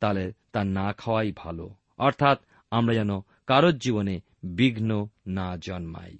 তাহলে 0.00 0.32
তার 0.52 0.66
না 0.66 0.92
খাওয়াই 0.92 1.32
ভালো। 1.36 1.74
অর্থাৎ 1.98 2.40
আমরা 2.70 2.94
যেন 2.94 3.20
কারোর 3.46 3.78
জীবনে 3.78 4.20
বিঘ্ন 4.42 5.08
না 5.26 5.56
জন্মাই। 5.56 6.18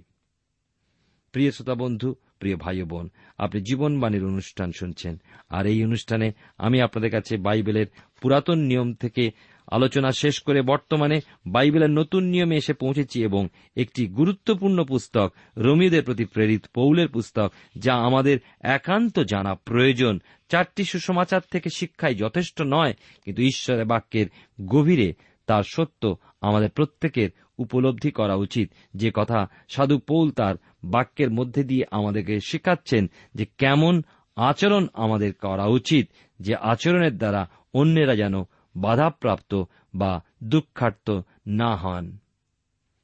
প্রিয় 1.32 1.50
শ্রোতা 1.50 1.74
বন্ধু, 1.74 2.14
প্রিয় 2.38 2.56
ভাই 2.56 2.82
বোন, 2.82 3.10
আপনি 3.38 3.60
জীবনবাণীর 3.60 4.24
অনুষ্ঠান 4.24 4.72
শুনছেন। 4.72 5.20
আর 5.48 5.66
এই 5.66 5.84
অনুষ্ঠানে 5.84 6.32
আমি 6.58 6.80
আপনাদের 6.80 7.10
কাছে 7.10 7.36
বাইবেলের 7.36 7.86
পুরাতন 8.20 8.58
নিয়ম 8.58 8.94
থেকে 8.94 9.30
আলোচনা 9.68 10.12
শেষ 10.12 10.40
করে 10.40 10.62
বর্তমানে 10.62 11.20
বাইবেলের 11.46 11.90
নতুন 11.90 12.24
নিয়মে 12.24 12.56
এসে 12.56 12.72
পৌঁছেছি 12.72 13.24
এবং 13.24 13.48
একটি 13.76 14.06
গুরুত্বপূর্ণ 14.06 14.84
পুস্তক, 14.84 15.32
রোমিওদের 15.56 16.04
প্রতি 16.04 16.24
প্রেরিত 16.24 16.64
পৌলের 16.74 17.08
পুস্তক, 17.08 17.52
যা 17.78 17.94
আমাদের 17.94 18.38
একান্ত 18.60 19.20
জানা 19.20 19.54
প্রয়োজন। 19.54 20.20
চারটি 20.48 20.84
সুসমাচার 20.84 21.40
থেকে 21.52 21.70
শিক্ষায় 21.70 22.14
যথেষ্ট 22.14 22.62
নয়, 22.62 22.94
কিন্তু 23.24 23.42
ঈশ্বরের 23.42 23.84
বাক্যের 23.84 24.26
গভীরে 24.66 25.14
তার 25.46 25.62
সত্য 25.62 26.16
আমাদের 26.40 26.70
প্রত্যেকের 26.70 27.30
উপলব্ধি 27.58 28.10
করা 28.10 28.34
উচিত। 28.34 28.72
যে 28.94 29.10
কথা 29.14 29.46
সাধু 29.68 29.98
পৌল 29.98 30.30
তার 30.30 30.54
বাক্যের 30.84 31.30
মধ্যে 31.30 31.64
দিয়ে 31.64 31.84
আমাদেরকে 31.90 32.40
শেখাচ্ছেন 32.40 33.10
যে 33.34 33.46
কেমন 33.58 34.02
আচরণ 34.36 34.86
আমাদের 34.94 35.32
করা 35.34 35.66
উচিত, 35.66 36.10
যে 36.40 36.54
আচরণের 36.54 37.18
দ্বারা 37.18 37.50
অন্যেরা 37.74 38.16
যেন 38.16 38.34
বাধাপ্রাপ্ত 38.76 39.64
বা 39.94 40.22
দুঃখার্ত 40.44 41.20
না 41.46 41.76
হন। 41.76 42.18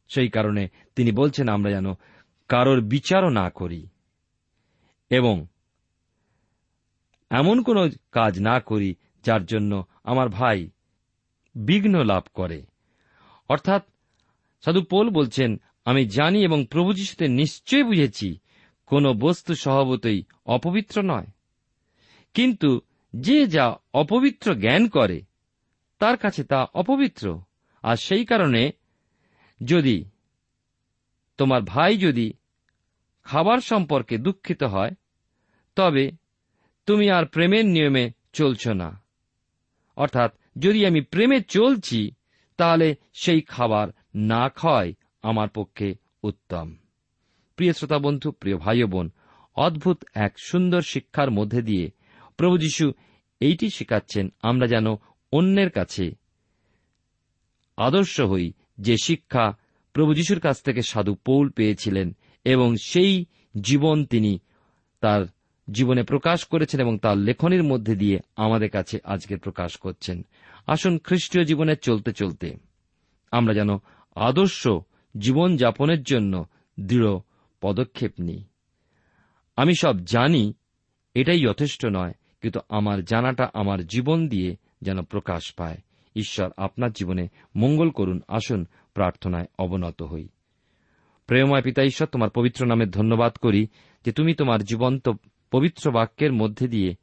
সেই 0.08 0.28
কারণে 0.28 0.68
তিনি 0.96 1.12
বলছেন, 1.12 1.48
আমরা 1.48 1.70
যেন 1.70 1.94
কারোর 2.48 2.80
বিচারও 2.80 3.28
না 3.28 3.50
করি 3.50 3.88
এবং 5.10 5.46
এমন 7.30 7.62
কোনো 7.62 7.88
কাজ 8.12 8.40
না 8.40 8.60
করি 8.60 8.94
যার 9.24 9.44
জন্য 9.44 9.84
আমার 10.04 10.28
ভাই 10.28 10.70
বিঘ্ন 11.54 12.04
লাভ 12.04 12.22
করে। 12.34 12.66
অর্থাৎ 13.48 13.82
সাধু 14.64 14.82
পোল 14.82 15.10
বলছেন, 15.10 15.60
আমি 15.84 16.06
জানি 16.06 16.44
এবং 16.44 16.66
প্রভু 16.66 16.92
যিশুতে 16.92 17.28
নিশ্চয় 17.28 17.84
বুঝেছি, 17.84 18.38
কোন 18.86 19.12
বস্তু 19.12 19.54
স্বভাবতই 19.54 20.22
অপবিত্র 20.46 21.02
নয়। 21.02 21.26
কিন্তু 22.34 22.80
যে 23.16 23.46
যা 23.46 23.76
অপবিত্র 23.94 24.54
জ্ঞান 24.54 24.88
করে 24.88 25.22
তার 26.00 26.16
কাছে 26.16 26.44
তা 26.44 26.64
অপবিত্র। 26.74 27.40
আর 27.82 27.96
সেই 27.96 28.24
কারণে 28.24 28.70
যদি 29.64 30.04
তোমার 31.38 31.62
ভাই 31.62 31.96
যদি 31.96 32.32
খাবার 33.24 33.58
সম্পর্কে 33.58 34.18
দুঃখিত 34.18 34.62
হয়, 34.62 34.90
তবে 35.76 36.12
তুমি 36.86 37.10
আর 37.10 37.26
প্রেমের 37.26 37.66
নিয়মে 37.66 38.10
চলছ 38.32 38.68
না। 38.68 39.02
অর্থাৎ 39.96 40.32
যদি 40.58 40.86
আমি 40.86 41.00
প্রেমে 41.00 41.40
চলছি, 41.40 42.12
তাহলে 42.56 42.94
সেই 43.14 43.40
খাবার 43.40 43.88
না 44.14 44.48
খাওয়াই 44.48 44.94
আমার 45.22 45.48
পক্ষে 45.48 45.94
উত্তম। 46.22 46.76
প্রিয় 47.56 47.72
শ্রোতা 47.72 47.98
বন্ধু, 47.98 48.32
প্রিয় 48.32 48.56
ভাই 48.56 48.84
বোন, 48.84 49.10
অদ্ভুত 49.54 50.04
এক 50.14 50.34
সুন্দর 50.38 50.82
শিক্ষার 50.82 51.30
মধ্যে 51.30 51.62
দিয়ে 51.62 51.90
প্রভু 52.36 52.58
যীশু 52.58 52.92
এইটি 53.40 53.70
শেখাচ্ছেন, 53.70 54.28
আমরা 54.42 54.66
যেন 54.66 54.86
অন্যের 55.32 55.70
কাছে 55.70 56.12
আদর্শ 57.76 58.20
হই 58.20 58.52
যে 58.78 58.96
শিক্ষা 59.02 59.56
প্রভু 59.92 60.14
যীশুর 60.14 60.40
কাছ 60.40 60.62
থেকে 60.62 60.82
সাধু 60.82 61.14
পৌল 61.14 61.50
পেয়েছিলেন 61.50 62.16
এবং 62.44 62.76
সেই 62.82 63.26
জীবন 63.60 64.04
তিনি 64.04 64.38
তার 65.00 65.26
জীবনে 65.70 66.02
প্রকাশ 66.02 66.44
করেছেন 66.44 66.80
এবং 66.80 66.98
তার 66.98 67.18
লেখনের 67.18 67.62
মধ্যে 67.62 67.96
দিয়ে 67.96 68.18
আমাদের 68.36 68.70
কাছে 68.70 68.98
আজকে 69.04 69.36
প্রকাশ 69.36 69.76
করছেন। 69.76 70.26
আসুন 70.66 70.98
খ্রিস্টীয় 70.98 71.44
জীবনে 71.44 71.76
চলতে 71.76 72.12
চলতে 72.12 72.56
আমরা 73.30 73.54
যেন 73.54 73.68
আদর্শ 74.14 74.68
জীবন 75.18 75.56
যাপনের 75.56 76.02
জন্য 76.02 76.46
দৃঢ় 76.80 77.18
পদক্ষেপ 77.60 78.12
নিই। 78.18 78.44
আমি 79.56 79.72
সব 79.80 79.98
জানি, 79.98 80.54
এটাই 81.14 81.40
যথেষ্ট 81.40 81.86
নয়, 81.86 82.12
কিন্তু 82.40 82.60
আমার 82.68 83.04
জানাটা 83.04 83.50
আমার 83.54 83.86
জীবন 83.86 84.28
দিয়ে 84.28 84.56
যেন 84.82 85.02
প্রকাশ 85.02 85.52
পায়। 85.52 85.78
ঈশ্বর 86.16 86.50
আপনার 86.56 86.92
জীবনে 86.92 87.28
মঙ্গল 87.56 87.90
করুন, 87.90 88.22
আসুন, 88.28 88.66
প্রার্থনায় 88.94 89.46
অবনত 89.58 90.02
হই। 90.02 90.28
প্রেমময় 91.26 91.62
পিতা 91.62 91.82
ঈশ্বর, 91.82 92.08
তোমার 92.08 92.30
পবিত্র 92.30 92.66
নামে 92.66 92.86
ধন্যবাদ 92.86 93.36
করি 93.36 93.66
যে 94.04 94.12
তুমি 94.12 94.34
তোমার 94.34 94.64
জীবন্ত 94.64 95.10
পবিত্র 95.50 95.90
বাক্যের 95.90 96.32
মধ্যে 96.32 96.68
দিয়ে 96.68 96.94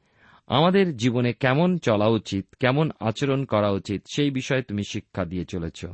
আমাদের 0.48 0.98
জীবনে 0.98 1.34
কেমন 1.34 1.78
চলা 1.78 2.08
উচিত, 2.08 2.46
কেমন 2.60 2.92
আচরণ 3.00 3.46
করা 3.46 3.70
উচিত, 3.70 4.04
সেই 4.16 4.32
বিষয়ে 4.32 4.62
তুমি 4.62 4.84
শিক্ষা 4.84 5.26
দিয়ে 5.26 5.46
চলেছ। 5.46 5.86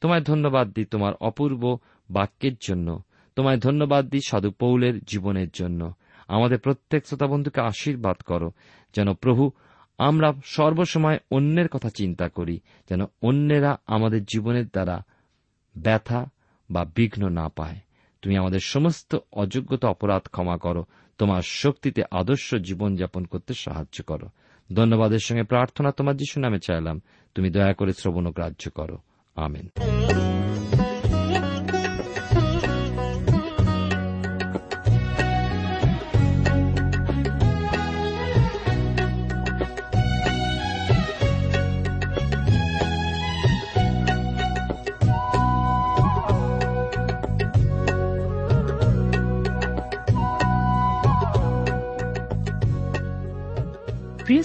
তোমায় 0.00 0.20
ধন্যবাদ 0.20 0.68
দিই 0.68 0.84
তোমার 0.84 1.14
অপূর্ব 1.20 1.78
বাক্যের 2.10 2.52
জন্য। 2.68 3.02
তোমায় 3.36 3.58
ধন্যবাদ 3.58 4.08
দিই 4.08 4.20
সাধু 4.26 4.50
পৌলের 4.50 5.00
জীবনের 5.04 5.48
জন্য। 5.52 5.92
আমাদের 6.28 6.58
প্রত্যেক 6.58 7.06
শ্রোতা 7.06 7.26
বন্ধুকে 7.26 7.60
আশীর্বাদ 7.60 8.16
করো, 8.16 8.50
যেন 8.96 9.14
প্রভু 9.14 9.50
আমরা 9.98 10.32
সর্বসময় 10.44 11.18
অন্যের 11.30 11.68
কথা 11.68 11.90
চিন্তা 11.90 12.28
করি, 12.28 12.60
যেন 12.88 13.00
অন্যেরা 13.22 13.76
আমাদের 13.86 14.24
জীবনের 14.24 14.66
দ্বারা 14.66 15.02
ব্যথা 15.76 16.26
বা 16.70 16.84
বিঘ্ন 16.84 17.28
না 17.28 17.48
পায়। 17.48 17.76
তুমি 18.22 18.36
আমাদের 18.36 18.60
সমস্ত 18.60 19.16
অযোগ্যতা, 19.32 19.88
অপরাধ 19.88 20.22
ক্ষমা 20.22 20.56
করো। 20.56 20.84
তোমার 21.18 21.42
শক্তিতে 21.42 22.02
আদর্শ 22.10 22.54
জীবনযাপন 22.54 23.24
করতে 23.24 23.54
সাহায্য 23.54 24.04
করো। 24.04 24.28
ধন্যবাদের 24.74 25.18
সঙ্গে 25.18 25.42
প্রার্থনা 25.42 25.90
তোমার 25.92 26.16
যিশু 26.16 26.40
নামে 26.40 26.58
চাইলাম। 26.58 27.00
তুমি 27.34 27.50
দয়া 27.50 27.72
করে 27.72 27.92
শ্রবণ 27.92 28.30
গ্রাহ্য 28.30 28.70
করো। 28.70 28.98
আমেন। 29.36 29.68